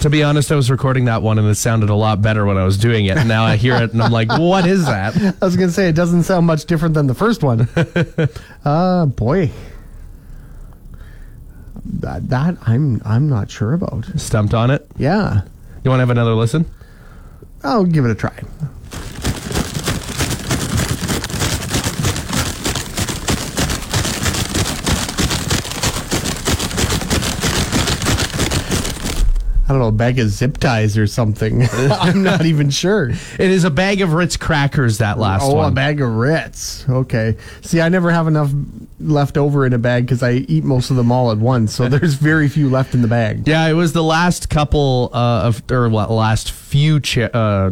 To 0.00 0.08
be 0.08 0.22
honest, 0.22 0.50
I 0.50 0.54
was 0.56 0.70
recording 0.70 1.04
that 1.06 1.20
one 1.20 1.38
and 1.38 1.46
it 1.46 1.56
sounded 1.56 1.90
a 1.90 1.94
lot 1.94 2.22
better 2.22 2.46
when 2.46 2.56
I 2.56 2.64
was 2.64 2.78
doing 2.78 3.04
it. 3.06 3.18
And 3.18 3.28
Now 3.28 3.44
I 3.44 3.56
hear 3.56 3.74
it 3.76 3.92
and 3.92 4.02
I'm 4.02 4.10
like, 4.10 4.28
what 4.30 4.66
is 4.66 4.86
that? 4.86 5.14
I 5.42 5.44
was 5.44 5.56
gonna 5.56 5.70
say 5.70 5.88
it 5.88 5.94
doesn't 5.94 6.22
sound 6.22 6.46
much 6.46 6.64
different 6.64 6.94
than 6.94 7.06
the 7.06 7.14
first 7.14 7.42
one. 7.42 7.68
uh 8.64 9.06
boy. 9.16 9.50
That, 11.84 12.28
that 12.30 12.56
I'm 12.66 13.02
I'm 13.04 13.28
not 13.28 13.50
sure 13.50 13.74
about. 13.74 14.06
Stumped 14.18 14.54
on 14.54 14.70
it. 14.70 14.86
Yeah. 14.96 15.42
You 15.84 15.90
want 15.90 15.98
to 15.98 16.02
have 16.02 16.10
another 16.10 16.34
listen? 16.34 16.64
I'll 17.62 17.84
give 17.84 18.04
it 18.06 18.10
a 18.10 18.14
try. 18.14 18.38
I 29.70 29.72
don't 29.72 29.82
know, 29.82 29.88
a 29.88 29.92
bag 29.92 30.18
of 30.18 30.30
zip 30.30 30.58
ties 30.58 30.98
or 30.98 31.06
something. 31.06 31.62
I'm 31.72 32.24
not 32.24 32.44
even 32.44 32.70
sure. 32.70 33.12
It 33.38 33.50
is 33.50 33.62
a 33.62 33.70
bag 33.70 34.00
of 34.00 34.14
Ritz 34.14 34.36
crackers, 34.36 34.98
that 34.98 35.16
last 35.16 35.44
oh, 35.44 35.60
a 35.60 35.70
bag 35.70 36.00
of 36.00 36.10
Ritz. 36.10 36.88
Okay. 36.88 37.36
See, 37.60 37.80
I 37.80 37.88
never 37.88 38.10
have 38.10 38.26
enough 38.26 38.50
left 38.98 39.36
over 39.36 39.64
in 39.64 39.72
a 39.72 39.78
bag 39.78 40.06
because 40.06 40.24
I 40.24 40.32
eat 40.32 40.64
most 40.64 40.90
of 40.90 40.96
them 40.96 41.12
all 41.12 41.30
at 41.30 41.38
once. 41.38 41.72
So 41.72 41.88
there's 41.88 42.14
very 42.14 42.48
few 42.48 42.68
left 42.68 42.94
in 42.94 43.02
the 43.02 43.08
bag. 43.08 43.46
Yeah, 43.46 43.68
it 43.68 43.74
was 43.74 43.92
the 43.92 44.02
last 44.02 44.50
couple 44.50 45.10
uh, 45.12 45.42
of, 45.44 45.62
or 45.70 45.88
what, 45.88 46.10
last 46.10 46.50
few 46.50 47.00
uh, 47.32 47.70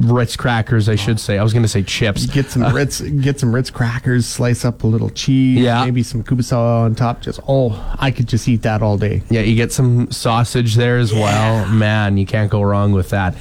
Ritz 0.00 0.36
crackers, 0.36 0.88
I 0.88 0.94
should 0.94 1.18
say. 1.18 1.38
I 1.38 1.42
was 1.42 1.52
going 1.52 1.64
to 1.64 1.68
say 1.68 1.82
chips. 1.82 2.24
Get 2.26 2.46
some 2.50 2.62
uh, 2.62 2.72
Ritz, 2.72 3.00
get 3.00 3.40
some 3.40 3.52
Ritz 3.52 3.68
crackers, 3.70 4.26
slice 4.26 4.64
up 4.64 4.84
a 4.84 4.86
little 4.86 5.10
cheese, 5.10 5.58
Yeah. 5.58 5.84
maybe 5.84 6.04
some 6.04 6.22
kubasa 6.22 6.56
on 6.56 6.94
top. 6.94 7.20
Just 7.20 7.40
oh, 7.48 7.96
I 7.98 8.12
could 8.12 8.28
just 8.28 8.46
eat 8.48 8.62
that 8.62 8.80
all 8.80 8.96
day. 8.96 9.22
Yeah, 9.28 9.40
you 9.40 9.56
get 9.56 9.72
some 9.72 10.10
sausage 10.12 10.76
there 10.76 10.98
as 10.98 11.12
well. 11.12 11.66
Man, 11.66 12.16
you 12.16 12.26
can't 12.26 12.48
go 12.50 12.62
wrong 12.62 12.92
with 12.92 13.10
that. 13.10 13.34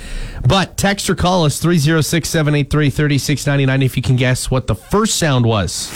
But 0.47 0.77
text 0.77 1.09
or 1.09 1.15
call 1.15 1.45
us 1.45 1.59
306 1.59 2.27
783 2.27 2.89
3699 2.89 3.81
if 3.83 3.95
you 3.95 4.01
can 4.01 4.15
guess 4.15 4.49
what 4.49 4.65
the 4.65 4.75
first 4.75 5.15
sound 5.17 5.45
was. 5.45 5.91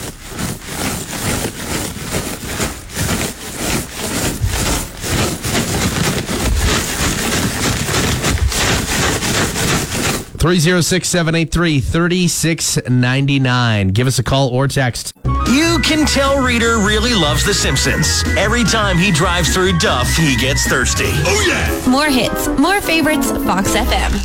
Three 10.42 10.58
zero 10.58 10.82
six 10.82 11.08
seven 11.08 11.36
eight 11.36 11.52
three 11.52 11.80
thirty 11.80 12.28
six 12.28 12.80
ninety 12.90 13.40
nine. 13.40 13.90
Give 13.90 14.08
us 14.08 14.18
a 14.18 14.24
call 14.24 14.50
or 14.50 14.68
text. 14.68 15.14
You 15.24 15.78
can 15.84 16.08
tell 16.08 16.44
Reader 16.44 16.78
really 16.78 17.14
loves 17.14 17.46
The 17.46 17.54
Simpsons. 17.54 18.24
Every 18.40 18.64
time 18.64 18.98
he 18.98 19.12
drives 19.12 19.54
through 19.54 19.78
Duff, 19.78 20.08
he 20.16 20.36
gets 20.38 20.66
thirsty. 20.68 21.04
Oh, 21.06 21.46
yeah! 21.48 21.88
More 21.88 22.08
hits, 22.08 22.48
more 22.60 22.82
favorites, 22.82 23.30
Fox 23.30 23.76
FM. 23.76 24.18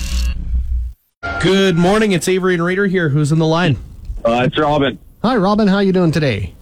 Good 1.43 1.77
morning. 1.77 2.13
It's 2.13 2.29
Avery 2.29 2.55
and 2.55 2.65
Reader 2.65 2.87
here. 2.87 3.11
Who's 3.11 3.31
in 3.31 3.39
the 3.39 3.47
line? 3.47 3.77
Uh, 4.25 4.45
it's 4.47 4.57
Robin. 4.57 4.99
Hi, 5.21 5.37
Robin. 5.37 5.69
How 5.69 5.81
you 5.81 5.93
doing 5.93 6.13
today? 6.13 6.55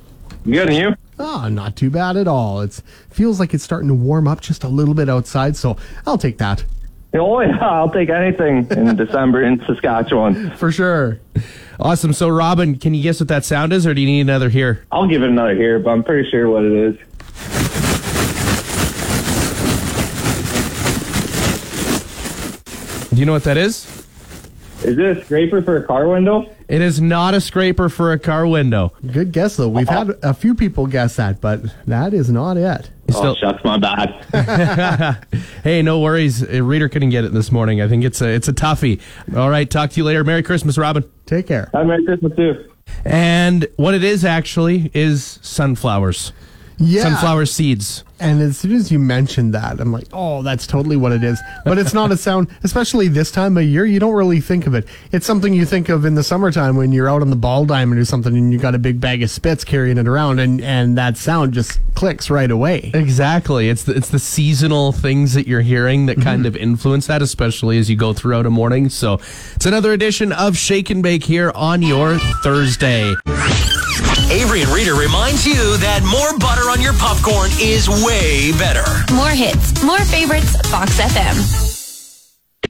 Good, 0.42 0.68
and 0.68 0.76
you? 0.76 0.96
Oh, 1.20 1.48
not 1.48 1.76
too 1.76 1.90
bad 1.90 2.16
at 2.16 2.26
all. 2.26 2.60
It 2.60 2.82
feels 3.08 3.38
like 3.38 3.54
it's 3.54 3.62
starting 3.62 3.86
to 3.86 3.94
warm 3.94 4.26
up 4.26 4.40
just 4.40 4.64
a 4.64 4.68
little 4.68 4.94
bit 4.94 5.08
outside, 5.08 5.54
so 5.54 5.76
I'll 6.08 6.18
take 6.18 6.38
that 6.38 6.64
Oh, 7.16 7.40
yeah, 7.40 7.56
I'll 7.60 7.90
take 7.90 8.10
anything 8.10 8.66
in 8.72 8.96
December 8.96 9.44
in 9.44 9.64
Saskatchewan. 9.66 10.50
for 10.56 10.72
sure. 10.72 11.20
Awesome. 11.78 12.12
So, 12.12 12.28
Robin, 12.28 12.76
can 12.76 12.92
you 12.94 13.02
guess 13.02 13.20
what 13.20 13.28
that 13.28 13.44
sound 13.44 13.72
is, 13.72 13.86
or 13.86 13.94
do 13.94 14.00
you 14.00 14.06
need 14.06 14.20
another 14.22 14.48
here? 14.48 14.84
I'll 14.90 15.06
give 15.06 15.22
it 15.22 15.28
another 15.28 15.54
here, 15.54 15.78
but 15.78 15.90
I'm 15.90 16.02
pretty 16.02 16.28
sure 16.30 16.48
what 16.48 16.64
it 16.64 16.72
is. 16.72 16.96
Do 23.10 23.20
you 23.20 23.26
know 23.26 23.32
what 23.32 23.44
that 23.44 23.56
is? 23.56 23.93
Is 24.84 24.98
it 24.98 25.16
a 25.18 25.24
scraper 25.24 25.62
for 25.62 25.76
a 25.78 25.82
car 25.86 26.06
window? 26.08 26.46
It 26.68 26.80
is 26.80 27.00
not 27.00 27.34
a 27.34 27.40
scraper 27.40 27.88
for 27.88 28.12
a 28.12 28.18
car 28.18 28.46
window. 28.46 28.92
Good 29.10 29.32
guess 29.32 29.56
though. 29.56 29.68
We've 29.68 29.88
had 29.88 30.10
a 30.22 30.34
few 30.34 30.54
people 30.54 30.86
guess 30.86 31.16
that, 31.16 31.40
but 31.40 31.62
that 31.86 32.12
is 32.14 32.30
not 32.30 32.56
it. 32.56 32.90
You 33.08 33.14
Oh, 33.16 33.18
still- 33.18 33.36
shucks, 33.36 33.64
my 33.64 33.78
bad. 33.78 35.16
hey, 35.64 35.82
no 35.82 36.00
worries. 36.00 36.42
A 36.42 36.62
reader 36.62 36.88
couldn't 36.88 37.10
get 37.10 37.24
it 37.24 37.32
this 37.32 37.50
morning. 37.52 37.80
I 37.80 37.88
think 37.88 38.04
it's 38.04 38.20
a 38.20 38.28
it's 38.28 38.48
a 38.48 38.52
toughie. 38.52 39.00
All 39.36 39.50
right. 39.50 39.68
Talk 39.70 39.90
to 39.90 39.96
you 40.00 40.04
later. 40.04 40.22
Merry 40.24 40.42
Christmas, 40.42 40.76
Robin. 40.78 41.04
Take 41.26 41.46
care. 41.46 41.70
Have 41.74 41.86
Merry 41.86 42.04
Christmas, 42.04 42.32
too. 42.36 42.70
And 43.04 43.66
what 43.76 43.94
it 43.94 44.04
is 44.04 44.24
actually 44.24 44.90
is 44.94 45.38
sunflowers, 45.42 46.32
Yeah. 46.78 47.02
sunflower 47.02 47.46
seeds. 47.46 48.04
And 48.20 48.40
as 48.40 48.56
soon 48.56 48.72
as 48.72 48.92
you 48.92 48.98
mentioned 48.98 49.54
that, 49.54 49.80
I'm 49.80 49.92
like, 49.92 50.06
oh, 50.12 50.42
that's 50.42 50.66
totally 50.66 50.96
what 50.96 51.12
it 51.12 51.24
is. 51.24 51.40
But 51.64 51.78
it's 51.78 51.92
not 51.92 52.12
a 52.12 52.16
sound, 52.16 52.48
especially 52.62 53.08
this 53.08 53.30
time 53.30 53.56
of 53.56 53.64
year, 53.64 53.84
you 53.84 53.98
don't 53.98 54.14
really 54.14 54.40
think 54.40 54.66
of 54.66 54.74
it. 54.74 54.86
It's 55.12 55.26
something 55.26 55.52
you 55.52 55.66
think 55.66 55.88
of 55.88 56.04
in 56.04 56.14
the 56.14 56.22
summertime 56.22 56.76
when 56.76 56.92
you're 56.92 57.08
out 57.08 57.22
on 57.22 57.30
the 57.30 57.36
ball 57.36 57.66
diamond 57.66 58.00
or 58.00 58.04
something 58.04 58.34
and 58.36 58.52
you 58.52 58.58
got 58.58 58.74
a 58.74 58.78
big 58.78 59.00
bag 59.00 59.22
of 59.22 59.30
Spitz 59.30 59.64
carrying 59.64 59.98
it 59.98 60.06
around 60.06 60.38
and, 60.38 60.60
and 60.62 60.96
that 60.96 61.16
sound 61.16 61.52
just 61.54 61.80
clicks 61.94 62.30
right 62.30 62.50
away. 62.50 62.92
Exactly. 62.94 63.68
It's 63.68 63.82
the, 63.82 63.94
it's 63.94 64.10
the 64.10 64.18
seasonal 64.18 64.92
things 64.92 65.34
that 65.34 65.46
you're 65.46 65.60
hearing 65.60 66.06
that 66.06 66.20
kind 66.20 66.40
mm-hmm. 66.40 66.46
of 66.46 66.56
influence 66.56 67.08
that, 67.08 67.20
especially 67.20 67.78
as 67.78 67.90
you 67.90 67.96
go 67.96 68.12
throughout 68.12 68.46
a 68.46 68.50
morning. 68.50 68.88
So 68.88 69.14
it's 69.56 69.66
another 69.66 69.92
edition 69.92 70.32
of 70.32 70.56
Shake 70.56 70.88
and 70.88 71.02
Bake 71.02 71.24
here 71.24 71.50
on 71.54 71.82
your 71.82 72.18
Thursday. 72.42 73.14
Avery 74.30 74.62
and 74.62 74.70
Reader 74.70 74.94
reminds 74.94 75.46
you 75.46 75.76
that 75.78 76.02
more 76.04 76.36
butter 76.38 76.68
on 76.70 76.80
your 76.80 76.94
popcorn 76.94 77.50
is 77.60 77.88
way 77.88 78.52
better. 78.58 78.84
More 79.14 79.28
hits, 79.30 79.82
more 79.84 80.00
favorites, 80.00 80.56
Fox 80.70 80.98
FM. 81.00 81.70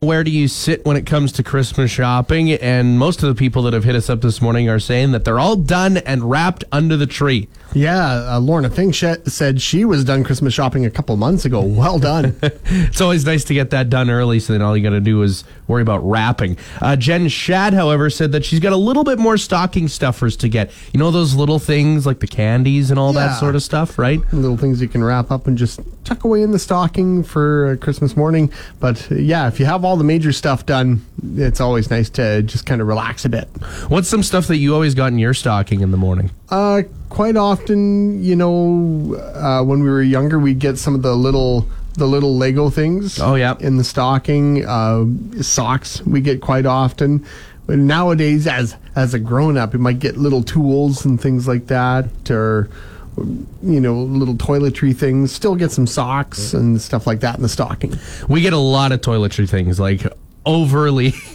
Where 0.00 0.22
do 0.24 0.30
you 0.30 0.48
sit 0.48 0.84
when 0.84 0.96
it 0.98 1.06
comes 1.06 1.32
to 1.32 1.42
Christmas 1.42 1.90
shopping? 1.90 2.50
And 2.52 2.98
most 2.98 3.22
of 3.22 3.28
the 3.30 3.34
people 3.34 3.62
that 3.62 3.72
have 3.72 3.84
hit 3.84 3.94
us 3.94 4.10
up 4.10 4.20
this 4.20 4.42
morning 4.42 4.68
are 4.68 4.78
saying 4.80 5.12
that 5.12 5.24
they're 5.24 5.38
all 5.38 5.56
done 5.56 5.96
and 5.98 6.28
wrapped 6.28 6.62
under 6.72 6.96
the 6.96 7.06
tree. 7.06 7.48
Yeah, 7.72 8.34
uh, 8.34 8.38
Lorna 8.40 8.68
Fink 8.68 8.94
sh- 8.94 9.04
said 9.26 9.62
she 9.62 9.84
was 9.84 10.04
done 10.04 10.22
Christmas 10.22 10.52
shopping 10.52 10.84
a 10.84 10.90
couple 10.90 11.16
months 11.16 11.44
ago. 11.46 11.62
Well 11.62 11.98
done. 11.98 12.36
It's 12.66 13.00
always 13.00 13.24
nice 13.24 13.44
to 13.44 13.54
get 13.54 13.70
that 13.70 13.88
done 13.88 14.10
early, 14.10 14.40
so 14.40 14.52
then 14.52 14.62
all 14.62 14.76
you 14.76 14.82
got 14.82 14.90
to 14.90 15.00
do 15.00 15.22
is 15.22 15.42
worry 15.66 15.82
about 15.82 15.98
wrapping. 16.08 16.56
Uh, 16.80 16.96
Jen 16.96 17.28
Shad, 17.28 17.74
however, 17.74 18.10
said 18.10 18.32
that 18.32 18.44
she's 18.44 18.60
got 18.60 18.72
a 18.72 18.76
little 18.76 19.04
bit 19.04 19.18
more 19.18 19.36
stocking 19.36 19.88
stuffers 19.88 20.36
to 20.38 20.48
get. 20.48 20.70
You 20.92 20.98
know 21.00 21.10
those 21.10 21.34
little 21.34 21.58
things 21.58 22.06
like 22.06 22.20
the 22.20 22.26
candies 22.26 22.90
and 22.90 22.98
all 22.98 23.12
Yeah. 23.14 23.28
that 23.28 23.40
sort 23.40 23.54
of 23.54 23.62
stuff, 23.62 23.98
right? 23.98 24.20
Little 24.32 24.56
things 24.56 24.80
you 24.82 24.88
can 24.88 25.02
wrap 25.02 25.30
up 25.30 25.46
and 25.46 25.56
just 25.58 25.80
tuck 26.04 26.24
away 26.24 26.42
in 26.42 26.50
the 26.50 26.58
stocking 26.58 27.22
for 27.22 27.72
uh, 27.72 27.76
Christmas 27.84 28.16
morning. 28.16 28.52
But 28.80 29.10
uh, 29.10 29.14
yeah, 29.16 29.48
if 29.48 29.58
you 29.58 29.66
have 29.66 29.84
all 29.84 29.96
the 29.96 30.04
major 30.04 30.32
stuff 30.32 30.66
done, 30.66 31.04
it's 31.36 31.60
always 31.60 31.90
nice 31.90 32.10
to 32.10 32.42
just 32.42 32.66
kind 32.66 32.80
of 32.80 32.86
relax 32.86 33.24
a 33.24 33.28
bit. 33.28 33.48
What's 33.88 34.08
some 34.08 34.22
stuff 34.22 34.46
that 34.48 34.56
you 34.58 34.74
always 34.74 34.94
got 34.94 35.06
in 35.12 35.18
your 35.18 35.34
stocking 35.34 35.80
in 35.80 35.90
the 35.90 35.96
morning? 35.96 36.30
Uh, 36.50 36.82
quite 37.08 37.36
often, 37.36 38.22
you 38.22 38.36
know, 38.36 39.14
uh, 39.34 39.62
when 39.64 39.82
we 39.82 39.88
were 39.88 40.02
younger, 40.02 40.38
we'd 40.38 40.58
get 40.58 40.78
some 40.78 40.94
of 40.94 41.02
the 41.02 41.14
little 41.16 41.66
the 41.94 42.06
little 42.06 42.36
Lego 42.36 42.70
things. 42.70 43.18
Oh, 43.20 43.34
yeah. 43.34 43.56
in 43.60 43.76
the 43.76 43.84
stocking. 43.84 44.64
Uh, 44.66 45.04
socks 45.42 46.04
we 46.06 46.20
get 46.20 46.40
quite 46.40 46.66
often. 46.66 47.24
But 47.66 47.78
nowadays, 47.78 48.46
as 48.46 48.76
as 48.94 49.14
a 49.14 49.18
grown 49.18 49.56
up, 49.56 49.72
you 49.72 49.78
might 49.78 49.98
get 49.98 50.16
little 50.16 50.42
tools 50.42 51.04
and 51.04 51.20
things 51.20 51.48
like 51.48 51.68
that, 51.68 52.30
or 52.30 52.68
you 53.16 53.80
know, 53.80 53.94
little 54.02 54.34
toiletry 54.34 54.94
things. 54.94 55.32
Still 55.32 55.54
get 55.54 55.70
some 55.70 55.86
socks 55.86 56.52
and 56.52 56.80
stuff 56.80 57.06
like 57.06 57.20
that 57.20 57.36
in 57.36 57.42
the 57.42 57.48
stocking. 57.48 57.94
We 58.28 58.42
get 58.42 58.52
a 58.52 58.58
lot 58.58 58.92
of 58.92 59.00
toiletry 59.00 59.48
things, 59.48 59.80
like 59.80 60.04
overly. 60.46 61.12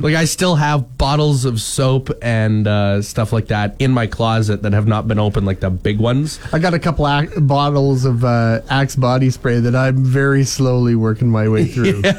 like 0.00 0.14
I 0.14 0.24
still 0.24 0.56
have 0.56 0.96
bottles 0.98 1.44
of 1.44 1.60
soap 1.60 2.10
and 2.22 2.66
uh, 2.66 3.02
stuff 3.02 3.32
like 3.32 3.46
that 3.48 3.76
in 3.78 3.90
my 3.92 4.06
closet 4.06 4.62
that 4.62 4.72
have 4.72 4.86
not 4.86 5.08
been 5.08 5.18
opened, 5.18 5.46
like 5.46 5.60
the 5.60 5.70
big 5.70 5.98
ones. 5.98 6.38
I 6.52 6.58
got 6.58 6.74
a 6.74 6.78
couple 6.78 7.08
ac- 7.08 7.40
bottles 7.40 8.04
of 8.04 8.24
uh, 8.24 8.60
Axe 8.68 8.96
body 8.96 9.30
spray 9.30 9.60
that 9.60 9.74
I'm 9.74 10.04
very 10.04 10.44
slowly 10.44 10.94
working 10.94 11.28
my 11.28 11.48
way 11.48 11.66
through. 11.66 12.02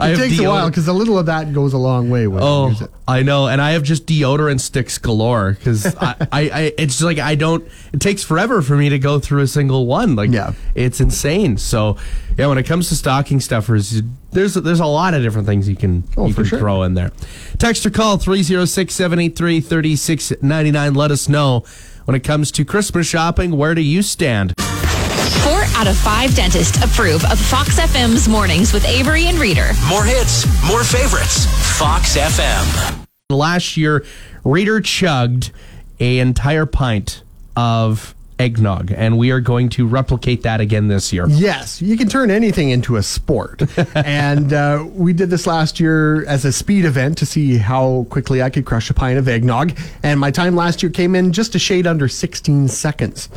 I 0.00 0.12
It 0.12 0.16
takes 0.16 0.38
a 0.38 0.44
while 0.48 0.68
because 0.68 0.88
a 0.88 0.92
little 0.92 1.18
of 1.18 1.26
that 1.26 1.52
goes 1.52 1.72
a 1.72 1.78
long 1.78 2.10
way 2.10 2.26
when 2.26 2.42
you 2.42 2.68
use 2.68 2.82
Oh, 2.82 2.84
it. 2.84 2.90
I 3.06 3.22
know, 3.22 3.48
and 3.48 3.60
I 3.60 3.72
have 3.72 3.82
just 3.82 4.06
deodorant 4.06 4.60
sticks 4.60 4.96
galore 4.98 5.52
because 5.52 5.94
I, 5.96 6.14
I, 6.32 6.40
I, 6.50 6.72
it's 6.78 7.02
like 7.02 7.18
I 7.18 7.34
don't. 7.34 7.66
It 7.92 8.00
takes 8.00 8.22
forever 8.22 8.62
for 8.62 8.76
me 8.76 8.88
to 8.90 8.98
go 8.98 9.18
through 9.18 9.42
a 9.42 9.46
single 9.46 9.86
one. 9.86 10.14
Like, 10.16 10.30
Yeah. 10.30 10.52
it's 10.74 11.00
insane. 11.00 11.56
So, 11.58 11.96
yeah, 12.38 12.46
when 12.46 12.58
it 12.58 12.64
comes 12.64 12.88
to 12.88 12.96
stocking 12.96 13.40
stuffers, 13.40 14.02
there's 14.32 14.54
there's 14.54 14.80
a 14.80 14.86
lot 14.86 15.14
of 15.14 15.22
different 15.22 15.46
things 15.46 15.68
you 15.68 15.76
can 15.76 16.04
Oh, 16.16 16.26
you 16.28 16.32
for 16.34 16.42
can 16.42 16.48
sure. 16.50 16.58
throw 16.58 16.82
in 16.82 16.94
there. 16.94 17.12
Text 17.58 17.84
or 17.86 17.90
call 17.90 18.18
306-783-3699. 18.18 20.96
Let 20.96 21.10
us 21.10 21.28
know 21.28 21.64
when 22.04 22.14
it 22.14 22.20
comes 22.24 22.50
to 22.52 22.64
Christmas 22.64 23.06
shopping. 23.06 23.56
Where 23.56 23.74
do 23.74 23.80
you 23.82 24.02
stand? 24.02 24.54
Four 24.58 25.62
out 25.74 25.86
of 25.88 25.96
five 25.96 26.34
dentists 26.34 26.82
approve 26.84 27.24
of 27.24 27.38
Fox 27.38 27.78
FM's 27.78 28.28
mornings 28.28 28.72
with 28.72 28.84
Avery 28.86 29.26
and 29.26 29.38
Reader. 29.38 29.70
More 29.88 30.04
hits, 30.04 30.46
more 30.68 30.84
favorites. 30.84 31.46
Fox 31.78 32.16
FM. 32.16 33.06
last 33.30 33.76
year, 33.76 34.04
Reader 34.44 34.80
chugged 34.80 35.50
a 35.98 36.18
entire 36.18 36.66
pint 36.66 37.22
of 37.56 38.14
eggnog, 38.42 38.92
and 38.92 39.16
we 39.16 39.30
are 39.30 39.40
going 39.40 39.68
to 39.70 39.86
replicate 39.86 40.42
that 40.42 40.60
again 40.60 40.88
this 40.88 41.12
year. 41.12 41.26
Yes, 41.28 41.80
you 41.80 41.96
can 41.96 42.08
turn 42.08 42.30
anything 42.30 42.70
into 42.70 42.96
a 42.96 43.02
sport. 43.02 43.62
and 43.94 44.52
uh, 44.52 44.84
we 44.92 45.12
did 45.12 45.30
this 45.30 45.46
last 45.46 45.78
year 45.78 46.26
as 46.26 46.44
a 46.44 46.52
speed 46.52 46.84
event 46.84 47.18
to 47.18 47.26
see 47.26 47.56
how 47.58 48.06
quickly 48.10 48.42
I 48.42 48.50
could 48.50 48.64
crush 48.64 48.90
a 48.90 48.94
pint 48.94 49.18
of 49.18 49.28
eggnog. 49.28 49.78
And 50.02 50.18
my 50.18 50.30
time 50.30 50.56
last 50.56 50.82
year 50.82 50.90
came 50.90 51.14
in 51.14 51.32
just 51.32 51.54
a 51.54 51.58
shade 51.58 51.86
under 51.86 52.08
16 52.08 52.68
seconds. 52.68 53.28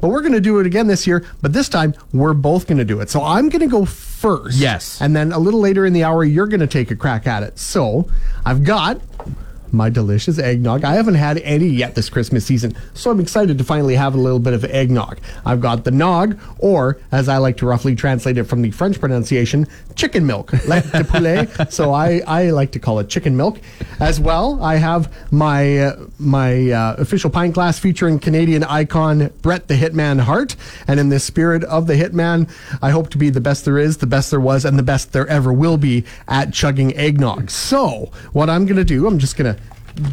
But 0.00 0.08
we're 0.08 0.22
going 0.22 0.32
to 0.32 0.40
do 0.40 0.58
it 0.58 0.66
again 0.66 0.86
this 0.86 1.06
year, 1.06 1.24
but 1.42 1.52
this 1.52 1.68
time 1.68 1.94
we're 2.12 2.32
both 2.34 2.66
going 2.66 2.78
to 2.78 2.84
do 2.84 3.00
it. 3.00 3.10
So 3.10 3.22
I'm 3.22 3.48
going 3.48 3.60
to 3.60 3.66
go 3.66 3.84
first. 3.84 4.56
Yes. 4.58 5.00
And 5.00 5.14
then 5.14 5.32
a 5.32 5.38
little 5.38 5.60
later 5.60 5.84
in 5.84 5.92
the 5.92 6.04
hour, 6.04 6.24
you're 6.24 6.46
going 6.46 6.60
to 6.60 6.66
take 6.66 6.90
a 6.90 6.96
crack 6.96 7.26
at 7.26 7.42
it. 7.42 7.58
So 7.58 8.08
I've 8.44 8.64
got 8.64 9.00
my 9.72 9.90
delicious 9.90 10.38
eggnog. 10.38 10.84
I 10.84 10.94
haven't 10.94 11.14
had 11.14 11.38
any 11.38 11.66
yet 11.66 11.94
this 11.94 12.08
Christmas 12.08 12.44
season, 12.44 12.76
so 12.94 13.10
I'm 13.10 13.20
excited 13.20 13.58
to 13.58 13.64
finally 13.64 13.94
have 13.96 14.14
a 14.14 14.18
little 14.18 14.38
bit 14.38 14.54
of 14.54 14.64
eggnog. 14.64 15.18
I've 15.44 15.60
got 15.60 15.84
the 15.84 15.90
nog, 15.90 16.38
or 16.58 16.98
as 17.12 17.28
I 17.28 17.38
like 17.38 17.56
to 17.58 17.66
roughly 17.66 17.94
translate 17.94 18.38
it 18.38 18.44
from 18.44 18.62
the 18.62 18.70
French 18.70 19.00
pronunciation, 19.00 19.66
chicken 19.94 20.26
milk, 20.26 20.52
lait 20.66 20.84
de 20.92 21.04
poulet. 21.04 21.48
so 21.72 21.92
I, 21.92 22.22
I 22.26 22.50
like 22.50 22.72
to 22.72 22.78
call 22.78 22.98
it 22.98 23.08
chicken 23.08 23.36
milk. 23.36 23.60
As 24.00 24.18
well, 24.18 24.62
I 24.62 24.76
have 24.76 25.12
my 25.30 25.78
uh, 25.78 26.06
my 26.18 26.70
uh, 26.70 26.94
official 26.98 27.30
pint 27.30 27.54
glass 27.54 27.78
featuring 27.78 28.18
Canadian 28.18 28.64
icon 28.64 29.30
Brett 29.42 29.68
the 29.68 29.74
Hitman 29.74 30.20
Hart. 30.20 30.56
And 30.86 30.98
in 30.98 31.08
the 31.08 31.20
spirit 31.20 31.64
of 31.64 31.86
the 31.86 31.94
Hitman, 31.94 32.50
I 32.82 32.90
hope 32.90 33.10
to 33.10 33.18
be 33.18 33.30
the 33.30 33.40
best 33.40 33.64
there 33.64 33.78
is, 33.78 33.98
the 33.98 34.06
best 34.06 34.30
there 34.30 34.40
was, 34.40 34.64
and 34.64 34.78
the 34.78 34.82
best 34.82 35.12
there 35.12 35.26
ever 35.26 35.52
will 35.52 35.76
be 35.76 36.04
at 36.28 36.52
chugging 36.52 36.96
eggnog. 36.96 37.50
So 37.50 38.10
what 38.32 38.48
I'm 38.48 38.66
going 38.66 38.76
to 38.76 38.84
do, 38.84 39.06
I'm 39.06 39.18
just 39.18 39.36
going 39.36 39.54
to 39.54 39.59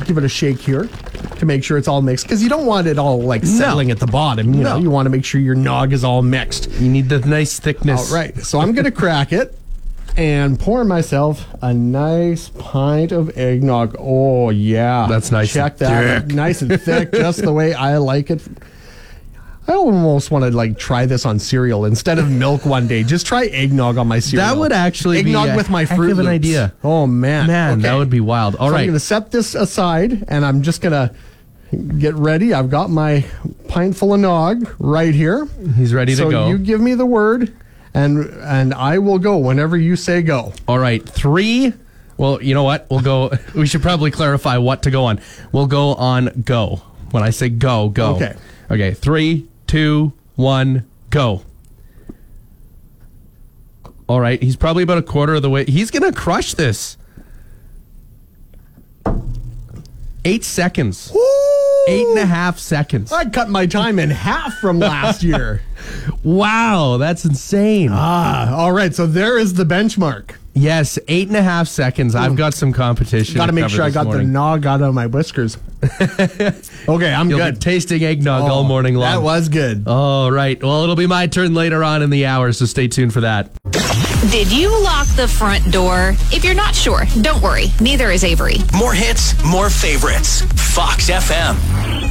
give 0.06 0.18
it 0.18 0.24
a 0.24 0.30
shake 0.30 0.60
here 0.60 0.90
to 1.38 1.46
make 1.46 1.64
sure 1.64 1.78
it's 1.78 1.88
all 1.88 2.02
mixed 2.02 2.26
because 2.26 2.42
you 2.44 2.50
don't 2.50 2.66
want 2.66 2.88
it 2.88 2.98
all 2.98 3.22
like 3.22 3.46
settling 3.46 3.92
at 3.92 4.00
the 4.00 4.08
bottom. 4.08 4.54
You 4.54 4.64
know, 4.64 4.76
No. 4.76 4.82
you 4.84 4.90
want 4.90 5.06
to 5.06 5.10
make 5.10 5.24
sure 5.26 5.40
your 5.40 5.56
nog 5.56 5.94
is 5.94 6.04
all 6.04 6.22
mixed. 6.22 6.70
You 6.80 6.90
need 6.90 7.10
the 7.10 7.20
nice 7.20 7.60
thickness. 7.60 8.10
All 8.12 8.18
right, 8.18 8.36
so 8.38 8.60
I'm 8.60 8.74
gonna 8.74 8.92
crack 8.92 9.32
it 9.34 9.58
and 10.18 10.60
pour 10.60 10.84
myself 10.84 11.46
a 11.62 11.74
nice 11.74 12.50
pint 12.50 13.12
of 13.12 13.38
eggnog. 13.38 13.96
Oh 14.00 14.50
yeah, 14.50 15.06
That's 15.08 15.32
nice 15.32 15.54
Check 15.54 15.74
and 15.74 15.80
that, 15.80 16.26
thick. 16.28 16.36
nice 16.36 16.62
and 16.62 16.82
thick, 16.82 17.12
just 17.14 17.42
the 17.42 17.54
way 17.54 17.74
I 17.74 17.98
like 17.98 18.32
it. 18.32 18.42
I 19.68 19.74
almost 19.74 20.32
want 20.32 20.46
to 20.46 20.52
like 20.52 20.78
try 20.78 21.06
this 21.06 21.26
on 21.26 21.40
cereal 21.40 21.86
instead 21.86 22.20
of 22.20 22.32
milk 22.32 22.66
one 22.66 22.88
day. 22.88 23.04
Just 23.04 23.26
try 23.26 23.48
eggnog 23.48 23.98
on 23.98 24.08
my 24.08 24.20
cereal. 24.20 24.48
That 24.48 24.58
would 24.58 24.72
actually 24.72 25.22
be 25.24 25.32
eggnog 25.32 25.50
a 25.50 25.56
with 25.56 25.70
my 25.70 25.86
fruit 25.86 26.12
of 26.12 26.20
an 26.20 26.28
idea. 26.28 26.74
Oh 26.84 27.06
man, 27.06 27.48
Man, 27.48 27.82
that 27.82 27.96
would 27.96 28.10
be 28.10 28.22
wild. 28.22 28.56
All 28.56 28.70
so 28.70 28.74
right. 28.74 28.82
I'm 28.82 28.88
going 28.88 28.94
to 28.94 29.00
set 29.00 29.32
this 29.32 29.56
aside 29.56 30.24
and 30.30 30.46
I'm 30.46 30.62
just 30.62 30.82
going 30.82 30.94
to 30.94 31.14
get 31.98 32.16
ready. 32.16 32.54
I've 32.54 32.70
got 32.70 32.90
my 32.90 33.26
pint 33.68 33.98
full 33.98 34.14
of 34.14 34.22
nog 34.22 34.74
right 34.80 35.14
here. 35.14 35.48
He's 35.76 35.94
ready 35.94 36.16
to 36.16 36.24
go. 36.24 36.32
so 36.32 36.48
you 36.48 36.58
give 36.58 36.80
me 36.80 36.94
the 36.96 37.06
word 37.06 37.54
and 37.94 38.20
and 38.44 38.74
I 38.74 39.00
will 39.00 39.20
go 39.20 39.38
whenever 39.38 39.76
you 39.76 39.96
say 39.96 40.22
go. 40.22 40.54
All 40.68 40.80
right, 40.80 41.08
three. 41.08 41.74
Well, 42.18 42.42
you 42.42 42.54
know 42.54 42.64
what? 42.64 42.88
We'll 42.90 43.02
go. 43.02 43.32
We 43.56 43.68
should 43.68 43.82
probably 43.82 44.12
clarify 44.12 44.58
what 44.58 44.84
to 44.84 44.92
go 44.92 45.06
on. 45.06 45.20
We'll 45.52 45.68
go 45.68 45.94
on 45.96 46.44
go. 46.46 46.82
When 47.12 47.24
I 47.24 47.30
say 47.32 47.50
go, 47.50 47.90
go. 47.90 48.16
Okay. 48.16 48.36
Okay. 48.72 48.94
Three, 48.94 49.48
two, 49.68 50.14
one, 50.36 50.88
go. 51.10 51.44
All 54.10 54.22
right. 54.22 54.42
He's 54.42 54.56
probably 54.56 54.84
about 54.84 54.98
a 54.98 55.02
quarter 55.04 55.36
of 55.36 55.42
the 55.42 55.50
way. 55.50 55.66
He's 55.66 55.92
gonna 55.92 56.14
crush 56.14 56.54
this. 56.54 56.98
Eight 60.26 60.44
seconds. 60.44 61.16
Eight 61.90 62.06
and 62.06 62.20
a 62.20 62.26
half 62.26 62.60
seconds. 62.60 63.12
I 63.14 63.26
cut 63.30 63.50
my 63.50 63.66
time 63.66 63.98
in 64.00 64.10
half 64.10 64.54
from 64.56 64.80
last 64.80 65.24
year. 65.24 65.62
Wow, 66.24 66.98
that's 66.98 67.24
insane. 67.24 67.90
ah, 67.94 68.54
all 68.54 68.74
right. 68.74 68.94
So 68.94 69.06
there 69.08 69.38
is 69.38 69.54
the 69.54 69.64
benchmark. 69.64 70.32
Yes, 70.58 71.00
eight 71.08 71.28
and 71.28 71.38
a 71.38 71.42
half 71.42 71.68
seconds. 71.68 72.16
I've 72.16 72.32
hmm. 72.32 72.38
got 72.38 72.54
some 72.54 72.74
competition. 72.74 73.36
Got 73.36 73.48
to 73.48 73.52
make 73.52 73.64
cover 73.64 73.76
sure 73.76 73.84
I 73.84 73.88
this 73.88 73.94
got 73.96 74.06
morning. 74.06 74.28
the 74.28 74.34
nog 74.34 74.66
out 74.66 74.82
of 74.82 74.94
my 74.94 75.08
whiskers. 75.08 75.58
okay, 75.84 77.14
I'm 77.14 77.30
You'll 77.30 77.40
be 77.40 77.46
good. 77.46 77.62
tasting 77.62 78.04
eggnog 78.04 78.44
oh, 78.44 78.48
all 78.48 78.60
Oh, 78.60 78.64
morning 78.64 78.96
long. 78.96 79.12
That 79.14 79.22
was 79.22 79.50
good. 79.50 79.88
All 79.88 80.32
right. 80.32 80.62
Well, 80.62 80.84
it'll 80.84 80.96
be 80.96 81.08
my 81.08 81.28
turn 81.28 81.54
later 81.54 81.84
on 81.84 82.02
in 82.02 82.10
the 82.10 82.26
hour, 82.26 82.52
so 82.52 82.66
stay 82.66 82.88
tuned 82.88 83.14
for 83.14 83.22
that. 83.22 83.52
Did 84.32 84.52
you 84.52 84.70
lock 84.84 85.08
the 85.16 85.28
front 85.28 85.72
door? 85.72 86.16
If 86.32 86.44
you're 86.44 86.56
not 86.56 86.74
sure, 86.76 87.06
don't 87.22 87.42
worry. 87.42 87.66
Neither 87.80 88.10
is 88.10 88.24
Avery. 88.24 88.56
More 88.76 88.94
hits, 88.94 89.42
more 89.44 89.70
favorites. 89.70 90.42
Fox 90.74 91.10
FM. 91.10 92.07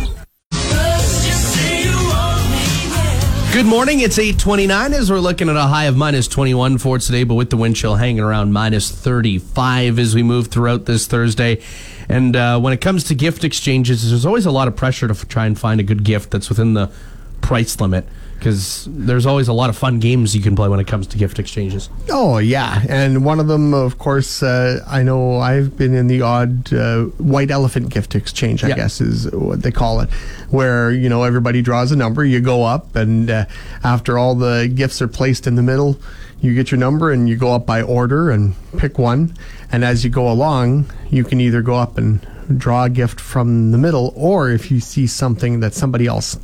Good 3.57 3.65
morning. 3.65 4.01
It's 4.01 4.19
829 4.19 4.93
as 4.93 5.11
we're 5.11 5.19
looking 5.19 5.49
at 5.49 5.57
a 5.57 5.63
high 5.63 5.87
of 5.87 5.97
minus 5.97 6.29
21 6.29 6.77
for 6.77 6.99
today, 6.99 7.25
but 7.25 7.37
with 7.37 7.49
the 7.49 7.57
wind 7.57 7.75
chill 7.75 7.95
hanging 7.95 8.21
around 8.21 8.53
minus 8.53 8.91
35 8.91 9.99
as 9.99 10.15
we 10.15 10.23
move 10.23 10.49
throughout 10.49 10.85
this 10.85 11.07
Thursday. 11.07 11.63
And 12.07 12.37
uh, 12.37 12.61
when 12.61 12.75
it 12.75 12.83
comes 12.83 13.05
to 13.05 13.15
gift 13.15 13.45
exchanges, 13.45 14.11
there's 14.11 14.27
always 14.27 14.45
a 14.45 14.51
lot 14.51 14.69
of 14.69 14.77
pressure 14.77 15.09
to 15.09 15.15
f- 15.15 15.27
try 15.27 15.47
and 15.47 15.59
find 15.59 15.81
a 15.81 15.83
good 15.83 16.05
gift 16.05 16.33
that's 16.33 16.51
within 16.51 16.75
the 16.75 16.93
price 17.41 17.81
limit 17.81 18.07
because 18.39 18.87
there's 18.91 19.27
always 19.27 19.49
a 19.49 19.53
lot 19.53 19.71
of 19.71 19.77
fun 19.77 19.99
games 19.99 20.35
you 20.37 20.43
can 20.43 20.55
play 20.55 20.69
when 20.69 20.79
it 20.81 20.87
comes 20.87 21.07
to 21.09 21.19
gift 21.19 21.39
exchanges. 21.39 21.89
Oh 22.11 22.39
yeah, 22.39 22.83
and 22.89 23.25
one 23.25 23.41
of 23.41 23.49
them, 23.49 23.75
of 23.75 23.99
course, 23.99 24.43
uh, 24.43 24.85
I 24.87 25.03
know 25.03 25.39
I've 25.39 25.77
been 25.77 25.95
in 25.95 26.07
the 26.07 26.23
odd 26.23 26.73
uh, 26.73 27.05
white 27.19 27.51
elephant 27.51 27.89
gift 27.91 28.15
exchange. 28.15 28.63
I 28.65 28.69
Yeah. 28.69 28.77
guess 28.77 29.01
is 29.01 29.31
what 29.33 29.63
they 29.63 29.71
call 29.73 30.01
it, 30.01 30.11
where 30.51 30.91
you 30.93 31.09
know 31.09 31.23
everybody 31.25 31.63
draws 31.63 31.93
a 31.93 31.97
number, 31.97 32.25
you 32.25 32.41
go 32.41 32.63
up, 32.63 32.95
and 32.97 33.31
uh, 33.31 33.45
after 33.85 34.19
all 34.19 34.35
the 34.35 34.71
gifts 34.73 35.01
are 35.03 35.09
placed 35.09 35.47
in 35.47 35.55
the 35.57 35.63
middle, 35.63 35.99
you 36.41 36.55
get 36.55 36.71
your 36.71 36.79
number 36.79 37.11
and 37.11 37.29
you 37.29 37.37
go 37.37 37.53
up 37.53 37.67
by 37.67 37.83
order 37.83 38.31
and 38.31 38.55
pick 38.77 38.99
one, 38.99 39.35
and 39.73 39.85
as 39.85 40.05
you 40.05 40.11
go 40.11 40.31
along, 40.31 40.91
you 41.11 41.25
can 41.25 41.41
either 41.41 41.63
go 41.63 41.75
up 41.77 41.99
and 41.99 42.27
draw 42.59 42.85
a 42.85 42.91
gift 42.91 43.19
from 43.21 43.73
the 43.73 43.79
middle, 43.79 44.13
or 44.15 44.51
if 44.51 44.71
you 44.71 44.79
see 44.79 45.07
something 45.07 45.61
that 45.61 45.75
somebody 45.75 46.07
else 46.07 46.39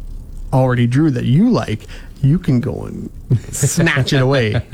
already 0.52 0.86
drew 0.86 1.10
that 1.10 1.24
you 1.24 1.50
like, 1.50 1.86
you 2.22 2.38
can 2.38 2.60
go 2.60 2.84
and 2.84 3.10
snatch 3.50 4.12
it 4.12 4.22
away. 4.22 4.54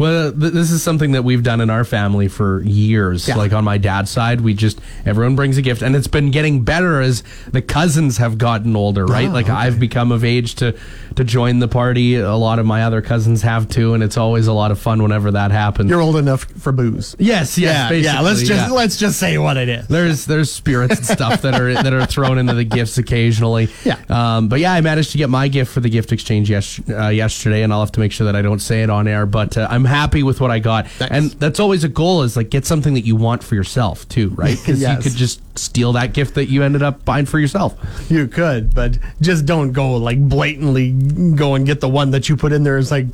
Well, 0.00 0.32
th- 0.32 0.54
this 0.54 0.70
is 0.70 0.82
something 0.82 1.12
that 1.12 1.24
we've 1.24 1.42
done 1.42 1.60
in 1.60 1.68
our 1.68 1.84
family 1.84 2.28
for 2.28 2.62
years. 2.62 3.28
Yeah. 3.28 3.36
Like 3.36 3.52
on 3.52 3.64
my 3.64 3.76
dad's 3.76 4.10
side, 4.10 4.40
we 4.40 4.54
just 4.54 4.80
everyone 5.04 5.36
brings 5.36 5.58
a 5.58 5.62
gift, 5.62 5.82
and 5.82 5.94
it's 5.94 6.06
been 6.06 6.30
getting 6.30 6.62
better 6.62 7.02
as 7.02 7.22
the 7.52 7.60
cousins 7.60 8.16
have 8.16 8.38
gotten 8.38 8.74
older. 8.74 9.04
Right? 9.04 9.28
Oh, 9.28 9.32
like 9.32 9.44
okay. 9.44 9.52
I've 9.52 9.78
become 9.78 10.10
of 10.10 10.24
age 10.24 10.54
to 10.54 10.74
to 11.16 11.22
join 11.22 11.58
the 11.58 11.68
party. 11.68 12.14
A 12.16 12.34
lot 12.34 12.58
of 12.58 12.64
my 12.64 12.84
other 12.84 13.02
cousins 13.02 13.42
have 13.42 13.68
too, 13.68 13.92
and 13.92 14.02
it's 14.02 14.16
always 14.16 14.46
a 14.46 14.54
lot 14.54 14.70
of 14.70 14.78
fun 14.78 15.02
whenever 15.02 15.32
that 15.32 15.50
happens. 15.50 15.90
You're 15.90 16.00
old 16.00 16.16
enough 16.16 16.44
for 16.44 16.72
booze. 16.72 17.14
yes, 17.18 17.58
yes, 17.58 17.90
yeah, 17.90 17.96
yeah. 17.96 18.20
Let's 18.20 18.40
just 18.40 18.68
yeah. 18.68 18.74
let's 18.74 18.96
just 18.96 19.20
say 19.20 19.36
what 19.36 19.58
it 19.58 19.68
is. 19.68 19.86
There's 19.86 20.24
there's 20.24 20.50
spirits 20.50 20.96
and 20.96 21.06
stuff 21.06 21.42
that 21.42 21.60
are 21.60 21.74
that 21.74 21.92
are 21.92 22.06
thrown 22.06 22.38
into 22.38 22.54
the 22.54 22.64
gifts 22.64 22.96
occasionally. 22.96 23.68
Yeah. 23.84 24.00
Um, 24.08 24.48
but 24.48 24.60
yeah, 24.60 24.72
I 24.72 24.80
managed 24.80 25.12
to 25.12 25.18
get 25.18 25.28
my 25.28 25.48
gift 25.48 25.74
for 25.74 25.80
the 25.80 25.90
gift 25.90 26.10
exchange 26.10 26.48
yes, 26.48 26.80
uh, 26.88 27.08
yesterday, 27.08 27.62
and 27.62 27.70
I'll 27.70 27.80
have 27.80 27.92
to 27.92 28.00
make 28.00 28.12
sure 28.12 28.24
that 28.24 28.34
I 28.34 28.40
don't 28.40 28.60
say 28.60 28.82
it 28.82 28.88
on 28.88 29.06
air. 29.06 29.26
But 29.26 29.58
uh, 29.58 29.68
I'm 29.70 29.89
happy 29.90 30.22
with 30.22 30.40
what 30.40 30.50
I 30.50 30.58
got, 30.58 30.86
and 31.10 31.30
that's 31.32 31.60
always 31.60 31.84
a 31.84 31.88
goal 31.88 32.22
is 32.22 32.36
like 32.36 32.48
get 32.48 32.64
something 32.64 32.94
that 32.94 33.04
you 33.04 33.16
want 33.16 33.44
for 33.44 33.54
yourself 33.54 34.08
too, 34.08 34.30
right? 34.30 34.56
Because 34.64 34.80
Yes. 34.80 34.96
you 35.04 35.10
could 35.10 35.18
just 35.18 35.42
steal 35.58 35.92
that 35.92 36.14
gift 36.14 36.34
that 36.36 36.46
you 36.48 36.62
ended 36.62 36.82
up 36.82 37.04
buying 37.04 37.26
for 37.26 37.38
yourself. 37.38 37.76
You 38.08 38.26
could, 38.28 38.74
but 38.74 38.96
just 39.20 39.44
don't 39.44 39.72
go 39.72 39.96
like 39.96 40.18
blatantly 40.18 40.92
go 41.34 41.54
and 41.56 41.66
get 41.66 41.80
the 41.80 41.88
one 41.88 42.12
that 42.12 42.28
you 42.30 42.36
put 42.36 42.52
in 42.52 42.62
there. 42.64 42.78
It's 42.78 42.90
like. 42.90 43.06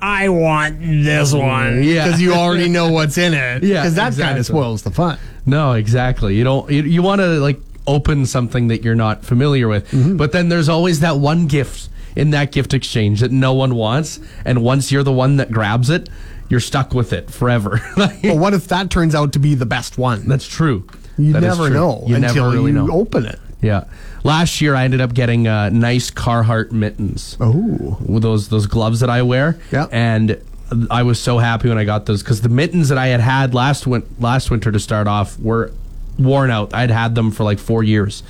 I 0.00 0.28
want 0.28 0.80
this 0.80 1.32
one. 1.32 1.82
Yeah. 1.82 2.04
Because 2.04 2.20
you 2.20 2.34
already 2.34 2.68
know 2.68 2.90
what's 2.96 3.16
in 3.16 3.32
it. 3.32 3.62
Yeah, 3.62 3.80
Because 3.82 3.94
that 3.94 4.14
kind 4.16 4.36
of 4.38 4.44
spoils 4.44 4.82
the 4.82 4.90
fun. 4.90 5.18
No, 5.46 5.72
exactly. 5.72 6.36
You 6.36 6.44
don't. 6.44 6.70
You, 6.70 6.82
you 6.82 7.00
want 7.00 7.20
to 7.22 7.26
like 7.40 7.58
open 7.86 8.26
something 8.26 8.68
that 8.68 8.82
you're 8.82 8.94
not 8.96 9.24
familiar 9.24 9.66
with, 9.66 9.90
Mm-hmm. 9.90 10.16
but 10.18 10.32
then 10.32 10.50
there's 10.50 10.68
always 10.68 11.00
that 11.00 11.16
one 11.16 11.46
gift 11.46 11.88
in 12.16 12.30
that 12.30 12.52
gift 12.52 12.74
exchange 12.74 13.20
that 13.20 13.32
no 13.32 13.52
one 13.54 13.74
wants, 13.74 14.20
and 14.44 14.62
once 14.62 14.90
you're 14.92 15.02
the 15.02 15.12
one 15.12 15.36
that 15.36 15.50
grabs 15.50 15.90
it, 15.90 16.08
you're 16.48 16.60
stuck 16.60 16.94
with 16.94 17.12
it 17.12 17.30
forever. 17.30 17.80
Like, 17.96 18.22
But 18.22 18.36
what 18.36 18.54
if 18.54 18.68
that 18.68 18.90
turns 18.90 19.14
out 19.14 19.32
to 19.32 19.38
be 19.38 19.54
the 19.54 19.66
best 19.66 19.98
one? 19.98 20.28
That's 20.28 20.46
true. 20.46 20.86
You 21.16 21.32
That 21.32 21.42
never 21.42 21.66
true. 21.68 21.74
know 21.74 22.04
You 22.06 22.16
until 22.16 22.34
never 22.34 22.50
really 22.50 22.72
you 22.72 22.78
know. 22.86 22.90
open 22.92 23.24
it. 23.26 23.38
Yeah. 23.62 23.84
Last 24.24 24.60
year, 24.60 24.74
I 24.74 24.84
ended 24.84 25.00
up 25.00 25.14
getting 25.14 25.48
uh, 25.48 25.70
nice 25.70 26.10
Carhartt 26.10 26.70
mittens. 26.72 27.36
Oh. 27.40 27.96
with 28.04 28.22
those 28.22 28.48
those 28.48 28.66
gloves 28.66 29.00
that 29.00 29.08
I 29.10 29.22
wear. 29.22 29.58
Yeah. 29.72 29.86
And 29.90 30.42
I 30.90 31.02
was 31.02 31.18
so 31.20 31.38
happy 31.38 31.68
when 31.68 31.78
I 31.78 31.84
got 31.84 32.04
those 32.06 32.22
because 32.22 32.40
the 32.42 32.48
mittens 32.48 32.88
that 32.90 32.98
I 32.98 33.06
had 33.08 33.20
had 33.20 33.54
last 33.54 33.86
win- 33.86 34.06
last 34.18 34.50
winter 34.50 34.70
to 34.72 34.80
start 34.80 35.06
off 35.06 35.38
were 35.38 35.72
worn 36.18 36.50
out. 36.50 36.74
I'd 36.74 36.90
had 36.90 37.14
them 37.14 37.30
for 37.30 37.44
like 37.44 37.58
four 37.58 37.82
years, 37.82 38.22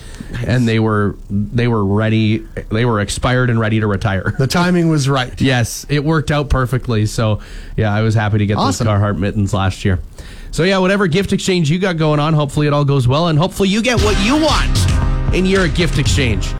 and 0.46 0.66
they 0.66 0.78
were 0.78 1.16
they 1.30 1.68
were 1.68 1.84
ready. 1.84 2.38
They 2.70 2.84
were 2.84 3.00
expired 3.00 3.50
and 3.50 3.58
ready 3.60 3.80
to 3.80 3.86
retire. 3.86 4.34
The 4.38 4.46
timing 4.46 4.88
was 4.88 5.08
right. 5.08 5.38
Yes, 5.40 5.84
it 5.88 6.04
worked 6.04 6.30
out 6.30 6.48
perfectly. 6.48 7.06
So 7.06 7.40
yeah, 7.76 7.92
I 7.94 8.02
was 8.02 8.14
happy 8.14 8.38
to 8.38 8.46
get 8.46 8.56
Awesome. 8.56 8.86
those 8.86 8.94
Carhartt 8.98 9.18
mittens 9.18 9.52
last 9.52 9.84
year. 9.84 9.98
So 10.50 10.62
yeah, 10.62 10.78
whatever 10.78 11.06
gift 11.08 11.32
exchange 11.32 11.70
you 11.70 11.78
got 11.78 11.96
going 11.96 12.20
on, 12.20 12.32
hopefully 12.32 12.66
it 12.66 12.72
all 12.72 12.84
goes 12.84 13.06
well, 13.08 13.28
and 13.28 13.38
hopefully 13.38 13.68
you 13.68 13.82
get 13.82 14.00
what 14.02 14.16
you 14.24 14.36
want 14.36 15.34
in 15.34 15.44
your 15.44 15.66
gift 15.68 15.98
exchange. 15.98 16.54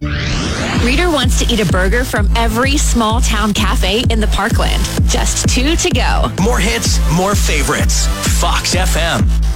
Reader 0.85 1.09
wants 1.11 1.39
to 1.43 1.51
eat 1.53 1.61
a 1.61 1.67
burger 1.73 2.05
from 2.05 2.29
every 2.37 2.77
small 2.77 3.21
town 3.21 3.55
cafe 3.55 4.05
in 4.11 4.21
the 4.21 4.27
parkland. 4.27 4.83
Just 5.09 5.49
two 5.49 5.77
to 5.77 5.91
go. 5.91 6.31
More 6.43 6.59
hits, 6.59 6.99
more 7.17 7.35
favorites. 7.35 8.07
Fox 8.41 8.75
FM. 8.75 9.54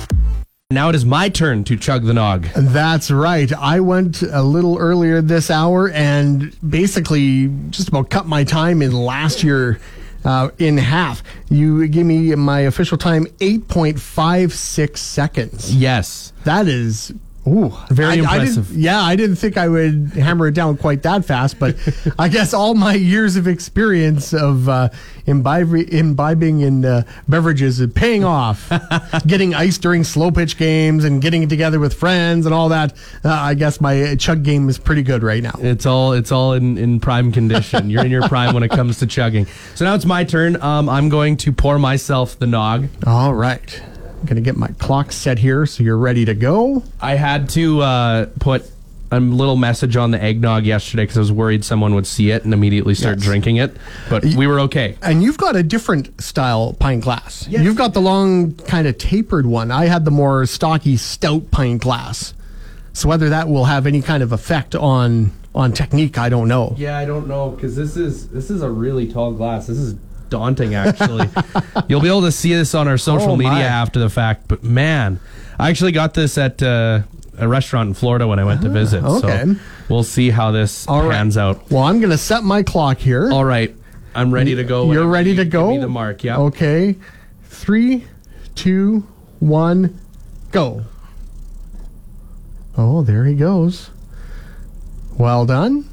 Now 0.71 0.91
it 0.91 0.95
is 0.95 1.07
my 1.07 1.31
turn 1.31 1.65
to 1.65 1.79
chug 1.79 2.05
the 2.05 2.13
nog. 2.13 2.47
That's 2.55 3.11
right. 3.11 3.51
I 3.55 3.81
went 3.81 4.21
a 4.21 4.43
little 4.43 4.77
earlier 4.77 5.23
this 5.23 5.51
hour 5.51 5.89
and 5.89 6.55
basically 6.61 7.49
just 7.71 7.89
about 7.89 8.11
cut 8.11 8.27
my 8.27 8.45
time 8.45 8.83
in 8.83 8.93
last 8.93 9.43
year 9.43 9.81
uh, 10.27 10.51
in 10.59 10.77
half. 10.77 11.23
You 11.49 11.89
give 11.89 12.05
me 12.05 12.35
my 12.35 12.61
official 12.61 12.99
time 12.99 13.25
8.56 13.39 14.99
seconds. 14.99 15.75
Yes. 15.75 16.35
That 16.45 16.69
is. 16.69 17.15
Ooh, 17.49 17.73
Very 17.91 18.21
I- 18.21 18.31
I 18.33 18.37
impressive. 18.37 18.73
yeah, 18.77 19.01
I 19.01 19.17
didn't 19.17 19.37
think 19.37 19.57
I 19.57 19.69
would 19.69 20.13
hammer 20.15 20.47
it 20.49 20.55
down 20.55 20.77
quite 20.77 21.03
that 21.03 21.25
fast, 21.25 21.59
but 21.59 21.77
I 22.19 22.29
guess 22.29 22.53
all 22.53 22.75
my 22.75 22.95
years 22.95 23.37
of 23.37 23.49
experience 23.49 24.33
of 24.35 24.69
uh, 24.69 24.91
imbibing, 25.27 25.89
imbibing 25.89 26.61
in 26.61 26.85
uh, 26.85 27.03
beverages 27.29 27.81
is 27.81 27.93
paying 27.93 28.25
off. 28.25 28.71
getting 29.27 29.55
ice 29.55 29.79
during 29.79 30.05
slow 30.05 30.31
pitch 30.31 30.57
games 30.59 31.05
and 31.05 31.23
getting 31.23 31.43
it 31.43 31.49
together 31.49 31.79
with 31.81 31.95
friends 31.95 32.45
and 32.47 32.55
all 32.55 32.69
that. 32.71 32.93
Uh, 33.25 33.31
I 33.33 33.55
guess 33.55 33.81
my 33.81 34.15
chug 34.17 34.43
game 34.43 34.69
is 34.69 34.79
pretty 34.79 35.03
good 35.03 35.23
right 35.23 35.43
now. 35.43 35.55
It's 35.61 35.87
all 35.87 36.13
it's 36.13 36.33
all 36.33 36.53
in, 36.53 36.77
in 36.79 37.01
prime 37.01 37.33
condition. 37.33 37.89
You're 37.91 38.05
in 38.05 38.11
your 38.11 38.29
prime 38.29 38.55
when 38.55 38.63
it 38.63 38.71
comes 38.71 38.99
to 38.99 39.07
chugging. 39.07 39.47
So 39.75 39.85
now 39.85 39.95
it's 39.95 40.05
my 40.07 40.25
turn. 40.25 40.61
Um, 40.63 40.89
I'm 40.89 41.09
going 41.09 41.37
to 41.39 41.53
pour 41.53 41.79
myself 41.79 42.39
the 42.39 42.47
nog. 42.47 42.89
All 43.07 43.35
right. 43.35 43.83
I'm 44.21 44.27
going 44.27 44.37
to 44.37 44.41
get 44.43 44.57
my 44.57 44.69
clock 44.79 45.13
set 45.13 45.39
here 45.39 45.65
so 45.67 45.83
you're 45.83 45.99
ready 45.99 46.25
to 46.25 46.35
go. 46.35 46.83
I 47.01 47.15
had 47.15 47.49
to 47.51 47.81
uh, 47.83 48.27
put 48.41 48.69
a 49.11 49.21
little 49.21 49.57
message 49.57 49.97
on 49.97 50.11
the 50.11 50.23
eggnog 50.23 50.65
yesterday 50.67 51.05
because 51.05 51.17
I 51.17 51.21
was 51.21 51.33
worried 51.33 51.65
someone 51.65 51.95
would 51.95 52.07
see 52.07 52.31
it 52.31 52.45
and 52.45 52.53
immediately 52.53 52.95
start 52.95 53.19
Yes. 53.19 53.25
drinking 53.25 53.57
it. 53.57 53.77
But 54.11 54.25
we 54.25 54.47
were 54.47 54.61
okay. 54.61 54.97
And 55.03 55.23
you've 55.23 55.39
got 55.39 55.57
a 55.57 55.63
different 55.63 56.21
style 56.21 56.75
pint 56.75 57.05
glass. 57.05 57.47
You've 57.49 57.77
got 57.77 57.95
the 57.95 58.01
long, 58.03 58.55
kind 58.55 58.87
of 58.87 58.99
tapered 58.99 59.47
one. 59.47 59.71
I 59.71 59.87
had 59.87 60.05
the 60.05 60.11
more 60.11 60.45
stocky, 60.47 60.97
stout 60.97 61.51
pint 61.51 61.81
glass. 61.81 62.35
So 62.93 63.09
whether 63.09 63.29
that 63.31 63.49
will 63.49 63.65
have 63.67 63.87
any 63.87 64.03
kind 64.03 64.23
of 64.23 64.33
effect 64.33 64.75
on 64.75 65.33
on 65.55 65.73
technique, 65.73 66.19
I 66.19 66.29
don't 66.29 66.47
know. 66.47 66.75
Yeah, 66.77 66.99
I 66.99 67.05
don't 67.07 67.27
know 67.29 67.51
because 67.51 67.77
this 67.77 67.97
is 67.97 68.29
this 68.29 68.51
is 68.51 68.61
a 68.63 68.71
really 68.71 69.11
tall 69.11 69.33
glass. 69.33 69.69
This 69.69 69.79
is 69.79 69.95
daunting, 70.31 70.75
actually. 70.75 71.29
You'll 71.89 72.01
be 72.01 72.09
able 72.09 72.23
to 72.23 72.33
see 72.33 72.53
this 72.55 72.75
on 72.75 72.89
our 72.89 72.99
social 72.99 73.33
Oh, 73.33 73.37
media 73.37 73.51
my. 73.53 73.63
after 73.63 73.99
the 73.99 74.11
fact. 74.11 74.49
But 74.49 74.63
man, 74.63 75.21
I 75.59 75.71
actually 75.71 75.93
got 75.93 76.15
this 76.15 76.37
at 76.39 76.63
uh, 76.63 77.01
a 77.39 77.49
restaurant 77.49 77.89
in 77.89 77.95
Florida 77.95 78.27
when 78.27 78.39
I 78.39 78.45
went 78.45 78.63
to 78.63 78.69
visit. 78.69 79.03
okay. 79.05 79.45
So 79.45 79.55
we'll 79.89 80.03
see 80.05 80.31
how 80.31 80.51
this 80.51 80.87
All 80.89 81.03
right. 81.05 81.13
pans 81.17 81.37
out. 81.37 81.71
Well, 81.71 81.83
I'm 81.85 81.99
going 82.01 82.11
to 82.11 82.19
set 82.19 82.43
my 82.45 82.63
clock 82.63 82.99
here. 82.99 83.31
All 83.33 83.45
right, 83.45 83.75
I'm 84.15 84.33
ready 84.33 84.55
to 84.57 84.65
go. 84.65 84.93
You're 84.93 85.07
ready 85.07 85.35
to 85.37 85.45
give 85.45 85.53
go. 85.53 85.71
me 85.71 85.79
the 85.79 85.89
mark. 85.89 86.25
Yeah. 86.25 86.39
Okay. 86.39 86.97
Three, 87.45 88.05
two, 88.55 89.07
one, 89.41 89.99
go. 90.53 90.85
Oh, 92.77 93.03
there 93.03 93.25
he 93.25 93.35
goes. 93.35 93.91
Well 95.17 95.45
done. 95.47 95.89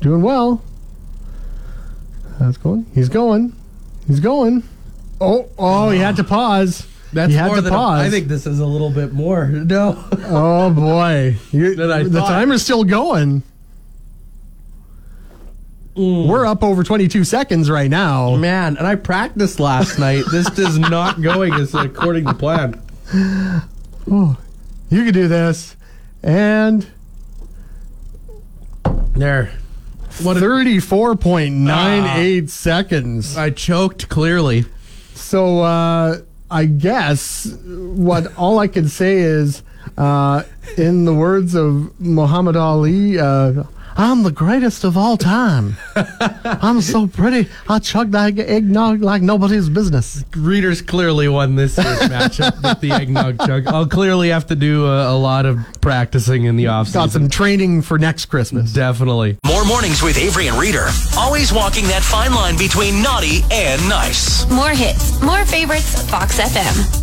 Doing 0.00 0.22
well. 0.22 0.62
That's 2.38 2.56
going. 2.56 2.86
He's 2.94 3.08
going. 3.08 3.54
He's 4.10 4.20
going. 4.20 4.62
Oh, 5.20 5.48
oh, 5.58 5.90
he 5.90 5.98
had 5.98 6.16
to 6.16 6.24
pause. 6.24 6.86
That's 7.12 7.30
he 7.32 7.36
had 7.36 7.46
more 7.46 7.56
to 7.56 7.62
than 7.62 7.72
a- 7.72 7.76
pause. 7.76 8.00
I 8.06 8.10
think 8.10 8.28
this 8.28 8.46
is 8.46 8.58
a 8.60 8.66
little 8.66 8.90
bit 8.90 9.12
more. 9.12 9.46
No. 9.52 10.02
Oh 10.26 10.70
boy, 10.70 11.36
You- 11.52 11.74
Than 11.76 11.90
I 11.90 12.02
the 12.04 12.20
thought. 12.20 12.30
timer's 12.30 12.62
still 12.62 12.84
going. 12.84 13.42
Mm. 15.96 16.28
We're 16.28 16.46
up 16.46 16.62
over 16.62 16.84
22 16.84 17.24
seconds 17.24 17.68
right 17.68 17.90
now. 17.90 18.36
Man, 18.36 18.76
and 18.76 18.86
I 18.86 18.94
practiced 18.94 19.58
last 19.60 19.98
night. 19.98 20.24
This 20.30 20.48
is 20.58 20.78
not 20.78 21.20
going 21.22 21.52
as 21.54 21.74
according 21.74 22.26
to 22.26 22.34
plan. 22.34 22.80
Oh. 24.10 24.36
You 24.88 25.04
can 25.04 25.12
do 25.14 25.28
this. 25.28 25.76
And 26.22 26.84
There. 29.14 29.52
What 30.22 30.36
34.98 30.36 32.48
seconds. 32.48 33.36
I 33.36 33.50
choked 33.50 34.08
clearly. 34.08 34.64
So 35.14 35.60
uh, 35.60 36.18
I 36.50 36.64
guess 36.64 37.46
what 37.64 38.36
all 38.36 38.58
I 38.58 38.66
can 38.66 38.88
say 38.88 39.18
is, 39.18 39.62
uh, 39.96 40.42
in 40.76 41.04
the 41.04 41.14
words 41.14 41.54
of 41.54 41.98
Muhammad 42.00 42.56
Ali, 42.56 43.18
uh, 43.18 43.64
I'm 44.02 44.22
the 44.22 44.32
greatest 44.32 44.84
of 44.84 44.96
all 44.96 45.18
time. 45.18 45.76
I'm 45.94 46.80
so 46.80 47.06
pretty. 47.06 47.50
I 47.68 47.80
chug 47.80 48.12
that 48.12 48.38
eggnog 48.38 49.02
like 49.02 49.20
nobody's 49.20 49.68
business. 49.68 50.24
Readers 50.34 50.80
clearly 50.80 51.28
won 51.28 51.54
this 51.54 51.76
year's 51.76 51.98
matchup 52.08 52.62
with 52.62 52.80
the 52.80 52.92
eggnog 52.92 53.38
chug. 53.40 53.66
I'll 53.66 53.86
clearly 53.86 54.30
have 54.30 54.46
to 54.46 54.56
do 54.56 54.86
a, 54.86 55.12
a 55.12 55.18
lot 55.18 55.44
of 55.44 55.58
practicing 55.82 56.44
in 56.44 56.56
the 56.56 56.68
off 56.68 56.90
Got 56.94 57.10
some 57.10 57.28
training 57.28 57.82
for 57.82 57.98
next 57.98 58.24
Christmas. 58.26 58.72
Definitely. 58.72 59.36
More 59.44 59.66
mornings 59.66 60.00
with 60.02 60.16
Avery 60.16 60.48
and 60.48 60.58
Reader. 60.58 60.88
Always 61.18 61.52
walking 61.52 61.84
that 61.88 62.02
fine 62.02 62.32
line 62.32 62.56
between 62.56 63.02
naughty 63.02 63.42
and 63.52 63.86
nice. 63.86 64.48
More 64.50 64.70
hits, 64.70 65.20
more 65.20 65.44
favorites, 65.44 66.08
Fox 66.08 66.40
FM. 66.40 66.99